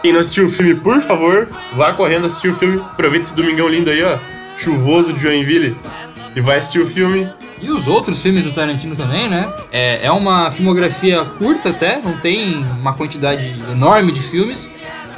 quem 0.02 0.12
não 0.12 0.20
assistiu 0.20 0.44
o 0.44 0.50
filme, 0.50 0.74
por 0.74 1.00
favor, 1.00 1.48
vá 1.74 1.94
correndo 1.94 2.26
assistir 2.26 2.48
o 2.48 2.54
filme. 2.54 2.82
Aproveita 2.82 3.28
esse 3.28 3.34
domingão 3.34 3.66
lindo 3.66 3.88
aí, 3.88 4.02
ó, 4.02 4.18
chuvoso 4.58 5.14
de 5.14 5.22
Joinville, 5.22 5.74
e 6.36 6.40
vai 6.42 6.58
assistir 6.58 6.80
o 6.80 6.86
filme. 6.86 7.26
E 7.62 7.70
os 7.70 7.86
outros 7.86 8.20
filmes 8.20 8.44
do 8.44 8.50
Tarantino 8.52 8.96
também, 8.96 9.28
né? 9.28 9.48
É, 9.70 10.06
é 10.06 10.10
uma 10.10 10.50
filmografia 10.50 11.24
curta 11.24 11.70
até, 11.70 12.00
não 12.02 12.16
tem 12.16 12.56
uma 12.80 12.92
quantidade 12.92 13.54
enorme 13.70 14.10
de 14.10 14.20
filmes. 14.20 14.68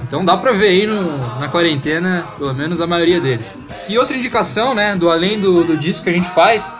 Então 0.02 0.22
dá 0.22 0.36
pra 0.36 0.52
ver 0.52 0.66
aí 0.66 0.86
no, 0.86 1.38
na 1.40 1.48
quarentena, 1.48 2.24
pelo 2.36 2.52
menos 2.52 2.82
a 2.82 2.86
maioria 2.86 3.18
deles. 3.18 3.58
E 3.88 3.96
outra 3.96 4.14
indicação, 4.14 4.74
né, 4.74 4.94
do 4.94 5.10
além 5.10 5.40
do, 5.40 5.64
do 5.64 5.76
disco 5.76 6.04
que 6.04 6.10
a 6.10 6.12
gente 6.12 6.28
faz, 6.28 6.76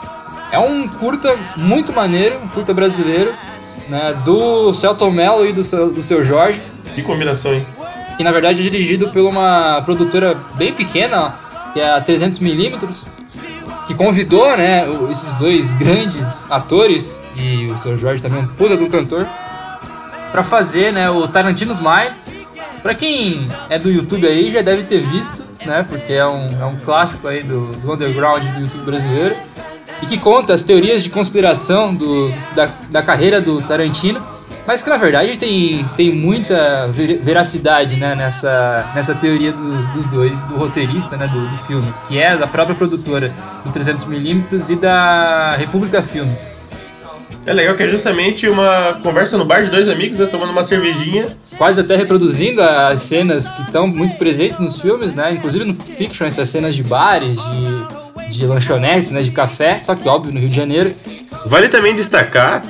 é 0.53 0.59
um 0.59 0.87
curta 0.87 1.35
muito 1.57 1.91
maneiro, 1.93 2.39
um 2.45 2.49
curta 2.49 2.75
brasileiro, 2.75 3.33
né, 3.89 4.15
do 4.25 4.75
Celton 4.75 5.11
Mello 5.11 5.47
e 5.47 5.53
do 5.53 5.65
seu, 5.65 5.91
do 5.91 6.03
seu 6.03 6.23
Jorge, 6.23 6.61
Que 6.95 7.03
combinação, 7.03 7.55
hein? 7.55 7.67
que 8.19 8.23
na 8.23 8.31
verdade 8.31 8.61
é 8.61 8.71
dirigido 8.71 9.09
por 9.09 9.23
uma 9.23 9.81
produtora 9.83 10.37
bem 10.57 10.73
pequena, 10.73 11.35
que 11.73 11.81
é 11.81 11.91
a 11.91 12.03
300mm, 12.03 13.07
que 13.87 13.95
convidou, 13.95 14.57
né, 14.57 14.85
esses 15.11 15.35
dois 15.35 15.72
grandes 15.74 16.51
atores, 16.51 17.22
e 17.37 17.66
o 17.66 17.78
seu 17.78 17.97
Jorge 17.99 18.22
também 18.22 18.39
é 18.39 18.43
um 18.43 18.47
puta 18.47 18.76
do 18.76 18.89
cantor, 18.89 19.26
pra 20.32 20.43
fazer, 20.43 20.93
né, 20.93 21.11
o 21.11 21.28
Tarantino's 21.28 21.80
Mind. 21.80 22.14
Pra 22.82 22.95
quem 22.95 23.49
é 23.70 23.78
do 23.78 23.91
YouTube 23.91 24.26
aí, 24.26 24.53
já 24.53 24.61
deve 24.61 24.82
ter 24.82 25.01
visto, 25.01 25.45
né, 25.64 25.87
porque 25.89 26.12
é 26.12 26.26
um, 26.26 26.61
é 26.61 26.64
um 26.64 26.76
clássico 26.76 27.26
aí 27.28 27.43
do, 27.43 27.68
do 27.68 27.93
underground 27.93 28.43
do 28.43 28.61
YouTube 28.61 28.85
brasileiro, 28.85 29.37
e 30.03 30.07
que 30.07 30.18
conta 30.18 30.53
as 30.53 30.64
teorias 30.64 31.03
de 31.03 31.09
conspiração 31.09 31.95
do, 31.95 32.30
da, 32.55 32.68
da 32.91 33.03
carreira 33.03 33.41
do 33.41 33.62
Tarantino, 33.62 34.22
mas 34.67 34.83
que 34.83 34.89
na 34.89 34.97
verdade 34.97 35.37
tem, 35.37 35.85
tem 35.97 36.12
muita 36.12 36.87
ver- 36.89 37.19
veracidade 37.21 37.97
né, 37.97 38.15
nessa, 38.15 38.91
nessa 38.95 39.15
teoria 39.15 39.53
dos, 39.53 39.87
dos 39.89 40.07
dois, 40.07 40.43
do 40.45 40.57
roteirista 40.57 41.17
né, 41.17 41.27
do, 41.27 41.49
do 41.49 41.57
filme, 41.65 41.93
que 42.09 42.19
é 42.19 42.37
da 42.37 42.47
própria 42.47 42.75
produtora 42.75 43.33
do 43.65 43.71
300mm 43.71 44.71
e 44.71 44.77
da 44.77 45.55
República 45.57 46.03
Filmes. 46.03 46.65
É 47.47 47.53
legal 47.53 47.75
que 47.75 47.83
é 47.83 47.87
justamente 47.87 48.49
uma 48.49 48.95
conversa 49.03 49.37
no 49.37 49.45
bar 49.45 49.62
de 49.62 49.71
dois 49.71 49.87
amigos, 49.91 50.19
né, 50.19 50.25
tomando 50.25 50.51
uma 50.51 50.65
cervejinha. 50.65 51.37
Quase 51.59 51.79
até 51.83 51.95
reproduzindo 51.95 52.62
as 52.62 53.03
cenas 53.03 53.51
que 53.51 53.61
estão 53.62 53.87
muito 53.87 54.17
presentes 54.17 54.59
nos 54.59 54.81
filmes, 54.81 55.15
né? 55.15 55.31
Inclusive 55.35 55.62
no 55.67 55.75
Fiction, 55.75 56.27
essas 56.27 56.49
cenas 56.49 56.75
de 56.75 56.83
bares, 56.83 57.39
de, 57.39 58.39
de 58.39 58.47
lanchonetes, 58.47 59.11
né? 59.11 59.21
De 59.21 59.31
café, 59.31 59.79
só 59.83 59.95
que 59.95 60.09
óbvio 60.09 60.33
no 60.33 60.41
Rio 60.41 60.49
de 60.49 60.57
Janeiro. 60.57 60.95
Vale 61.45 61.69
também 61.69 61.95
destacar 61.95 62.62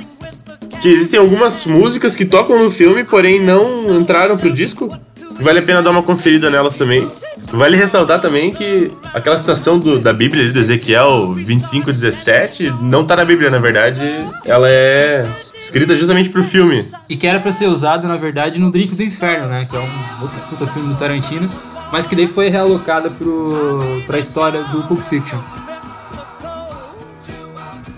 que 0.81 0.87
existem 0.89 1.19
algumas 1.19 1.65
músicas 1.65 2.15
que 2.15 2.25
tocam 2.25 2.57
no 2.63 2.69
filme, 2.71 3.03
porém 3.03 3.41
não 3.41 3.97
entraram 3.99 4.37
pro 4.37 4.51
disco. 4.53 4.91
Vale 5.39 5.59
a 5.59 5.61
pena 5.63 5.81
dar 5.81 5.91
uma 5.91 6.01
conferida 6.03 6.49
nelas 6.49 6.75
também. 6.77 7.07
Vale 7.51 7.75
ressaltar 7.75 8.21
também 8.21 8.51
que 8.51 8.89
aquela 9.13 9.37
citação 9.37 9.77
do- 9.77 9.99
da 9.99 10.13
Bíblia 10.13 10.51
do 10.51 10.59
Ezequiel 10.59 11.33
25:17 11.35 12.71
não 12.81 13.05
tá 13.05 13.15
na 13.15 13.25
Bíblia, 13.25 13.49
na 13.49 13.59
verdade, 13.59 14.01
ela 14.45 14.67
é 14.69 15.27
escrita 15.59 15.95
justamente 15.95 16.29
pro 16.29 16.43
filme. 16.43 16.87
E 17.09 17.15
que 17.17 17.27
era 17.27 17.39
pra 17.39 17.51
ser 17.51 17.67
usado, 17.67 18.07
na 18.07 18.15
verdade, 18.17 18.59
no 18.59 18.71
Drink 18.71 18.95
do 18.95 19.03
Inferno, 19.03 19.47
né? 19.47 19.67
Que 19.69 19.75
é 19.75 19.79
um 19.79 20.21
outro 20.21 20.39
puta 20.49 20.67
filme 20.67 20.89
do 20.93 20.95
Tarantino, 20.97 21.49
mas 21.91 22.07
que 22.07 22.15
daí 22.15 22.27
foi 22.27 22.49
realocada 22.49 23.09
pro, 23.09 24.01
pra 24.07 24.17
história 24.17 24.63
do 24.63 24.83
Pulp 24.83 25.01
Fiction. 25.09 25.37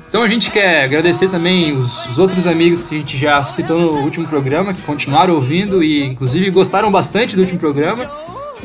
Então 0.08 0.24
a 0.24 0.28
gente 0.28 0.50
quer 0.50 0.86
agradecer 0.86 1.28
também 1.28 1.74
os, 1.74 2.06
os 2.06 2.18
outros 2.18 2.48
amigos 2.48 2.84
que 2.84 2.96
a 2.96 2.98
gente 2.98 3.18
já 3.18 3.44
citou 3.44 3.80
no 3.80 4.02
último 4.02 4.26
programa, 4.28 4.74
que 4.74 4.82
continuaram 4.82 5.34
ouvindo 5.34 5.84
e 5.84 6.04
inclusive 6.06 6.50
gostaram 6.50 6.90
bastante 6.90 7.36
do 7.36 7.42
último 7.42 7.60
programa. 7.60 8.10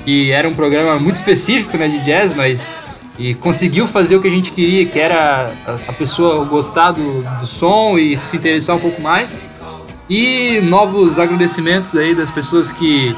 E 0.06 0.30
era 0.30 0.48
um 0.48 0.54
programa 0.54 0.98
muito 0.98 1.16
específico 1.16 1.76
né, 1.76 1.88
de 1.88 2.04
jazz, 2.04 2.32
mas 2.34 2.72
e 3.18 3.34
conseguiu 3.34 3.86
fazer 3.86 4.16
o 4.16 4.22
que 4.22 4.28
a 4.28 4.30
gente 4.30 4.52
queria, 4.52 4.86
que 4.86 4.98
era 4.98 5.52
a, 5.66 5.74
a 5.74 5.92
pessoa 5.92 6.44
gostar 6.44 6.92
do, 6.92 7.18
do 7.40 7.46
som 7.46 7.98
e 7.98 8.16
se 8.22 8.36
interessar 8.36 8.76
um 8.76 8.80
pouco 8.80 9.02
mais. 9.02 9.40
E 10.08 10.60
novos 10.62 11.18
agradecimentos 11.18 11.94
aí 11.96 12.14
das 12.14 12.30
pessoas 12.30 12.72
que 12.72 13.14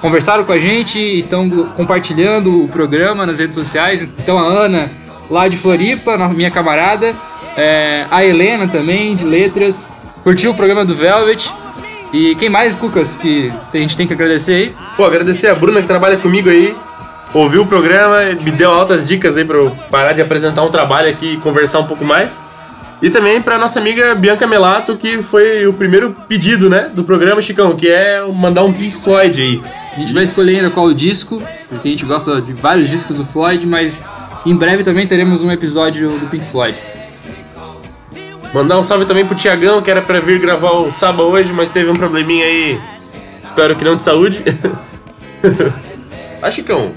conversaram 0.00 0.44
com 0.44 0.52
a 0.52 0.58
gente 0.58 0.98
e 0.98 1.20
estão 1.20 1.48
compartilhando 1.76 2.62
o 2.62 2.68
programa 2.68 3.24
nas 3.24 3.38
redes 3.38 3.54
sociais. 3.54 4.02
Então 4.02 4.38
a 4.38 4.42
Ana, 4.42 4.90
lá 5.30 5.48
de 5.48 5.56
Floripa, 5.56 6.16
minha 6.28 6.50
camarada, 6.50 7.14
é, 7.56 8.06
a 8.10 8.24
Helena 8.24 8.66
também, 8.68 9.14
de 9.14 9.24
letras, 9.24 9.90
curtiu 10.22 10.50
o 10.50 10.54
programa 10.54 10.84
do 10.84 10.94
Velvet. 10.94 11.52
E 12.12 12.34
quem 12.36 12.48
mais, 12.48 12.74
Cucas, 12.74 13.16
que 13.16 13.52
a 13.72 13.76
gente 13.76 13.96
tem 13.96 14.06
que 14.06 14.12
agradecer 14.12 14.52
aí? 14.52 14.74
Pô, 14.96 15.04
agradecer 15.04 15.48
a 15.48 15.54
Bruna 15.54 15.82
que 15.82 15.88
trabalha 15.88 16.16
comigo 16.16 16.48
aí. 16.48 16.74
Ouviu 17.32 17.62
o 17.62 17.66
programa, 17.66 18.22
me 18.40 18.52
deu 18.52 18.70
altas 18.70 19.08
dicas 19.08 19.36
aí 19.36 19.44
pra 19.44 19.56
eu 19.56 19.76
parar 19.90 20.12
de 20.12 20.22
apresentar 20.22 20.62
um 20.62 20.70
trabalho 20.70 21.10
aqui 21.10 21.32
e 21.32 21.36
conversar 21.38 21.80
um 21.80 21.86
pouco 21.86 22.04
mais. 22.04 22.40
E 23.02 23.10
também 23.10 23.42
pra 23.42 23.58
nossa 23.58 23.80
amiga 23.80 24.14
Bianca 24.14 24.46
Melato, 24.46 24.96
que 24.96 25.20
foi 25.20 25.66
o 25.66 25.72
primeiro 25.72 26.16
pedido, 26.28 26.70
né, 26.70 26.88
do 26.94 27.02
programa, 27.02 27.42
Chicão, 27.42 27.74
que 27.74 27.88
é 27.88 28.24
mandar 28.32 28.62
um 28.62 28.72
Pink 28.72 28.96
Floyd 28.96 29.42
aí. 29.42 29.62
A 29.96 30.00
gente 30.00 30.14
vai 30.14 30.22
escolher 30.22 30.56
ainda 30.56 30.70
qual 30.70 30.86
o 30.86 30.94
disco, 30.94 31.42
porque 31.68 31.88
a 31.88 31.90
gente 31.90 32.04
gosta 32.04 32.40
de 32.40 32.52
vários 32.52 32.88
discos 32.88 33.16
do 33.16 33.24
Floyd, 33.24 33.66
mas 33.66 34.06
em 34.50 34.56
breve 34.56 34.82
também 34.82 35.06
teremos 35.06 35.42
um 35.42 35.50
episódio 35.50 36.10
do 36.18 36.26
Pink 36.26 36.44
Floyd. 36.46 36.76
Mandar 38.52 38.78
um 38.78 38.82
salve 38.82 39.04
também 39.04 39.26
pro 39.26 39.34
Tiagão, 39.34 39.82
que 39.82 39.90
era 39.90 40.00
pra 40.00 40.20
vir 40.20 40.38
gravar 40.38 40.70
o 40.72 40.90
sábado 40.92 41.24
hoje, 41.24 41.52
mas 41.52 41.70
teve 41.70 41.90
um 41.90 41.96
probleminha 41.96 42.44
aí. 42.44 42.80
Espero 43.42 43.74
que 43.74 43.84
não 43.84 43.96
de 43.96 44.02
saúde. 44.04 44.42
ah, 46.40 46.50
Chicão, 46.50 46.92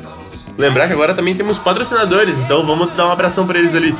lembrar 0.57 0.87
que 0.87 0.93
agora 0.93 1.15
também 1.15 1.33
temos 1.35 1.57
patrocinadores, 1.57 2.39
então 2.39 2.65
vamos 2.65 2.93
dar 2.93 3.07
um 3.07 3.11
abração 3.11 3.47
pra 3.47 3.57
eles 3.57 3.73
ali. 3.73 3.95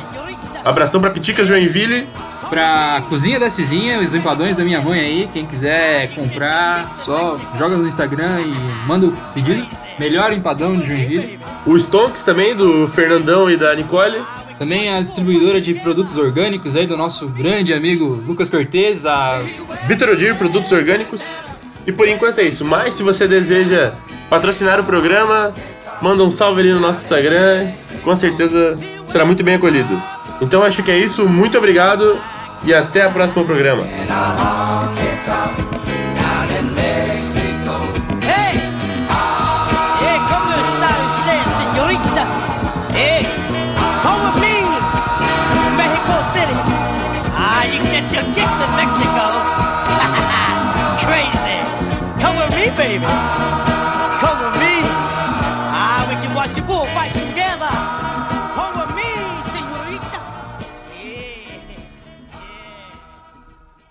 Abração 0.64 1.00
pra 1.00 1.10
Piticas 1.10 1.46
Joinville. 1.48 2.06
Pra 2.48 3.02
Cozinha 3.10 3.38
da 3.38 3.50
Cizinha, 3.50 4.00
os 4.00 4.14
empadões 4.14 4.56
da 4.56 4.64
minha 4.64 4.80
mãe 4.80 5.00
aí, 5.00 5.28
quem 5.30 5.44
quiser 5.44 6.14
comprar, 6.14 6.94
só 6.94 7.38
joga 7.58 7.76
no 7.76 7.86
Instagram 7.86 8.40
e 8.40 8.86
manda 8.86 9.06
o 9.06 9.12
pedido. 9.34 9.66
Melhor 9.98 10.32
empadão 10.32 10.78
de 10.78 10.86
Joinville. 10.86 11.38
O 11.66 11.76
Stonks 11.76 12.22
também, 12.22 12.54
do 12.54 12.88
Fernandão 12.88 13.50
e 13.50 13.56
da 13.56 13.74
Nicole. 13.74 14.20
Também 14.58 14.92
a 14.92 15.00
distribuidora 15.00 15.60
de 15.60 15.74
produtos 15.74 16.16
orgânicos 16.16 16.74
aí 16.74 16.86
do 16.86 16.96
nosso 16.96 17.28
grande 17.28 17.72
amigo 17.72 18.20
Lucas 18.26 18.48
Cortez, 18.48 19.06
a 19.06 19.40
Vitor 19.86 20.08
Odir, 20.10 20.34
Produtos 20.34 20.72
Orgânicos. 20.72 21.36
E 21.86 21.92
por 21.92 22.08
enquanto 22.08 22.40
é 22.40 22.42
isso. 22.42 22.64
Mas 22.64 22.94
se 22.94 23.02
você 23.02 23.28
deseja 23.28 23.92
patrocinar 24.28 24.80
o 24.80 24.84
programa, 24.84 25.54
manda 26.02 26.24
um 26.24 26.32
salve 26.32 26.60
ali 26.60 26.72
no 26.72 26.80
nosso 26.80 27.02
Instagram. 27.02 27.70
Com 28.02 28.16
certeza 28.16 28.76
será 29.06 29.24
muito 29.24 29.44
bem 29.44 29.54
acolhido. 29.54 30.02
Então 30.40 30.62
acho 30.62 30.82
que 30.82 30.90
é 30.90 30.98
isso. 30.98 31.28
Muito 31.28 31.56
obrigado 31.56 32.18
e 32.64 32.74
até 32.74 33.06
o 33.06 33.12
próximo 33.12 33.44
programa. 33.44 33.84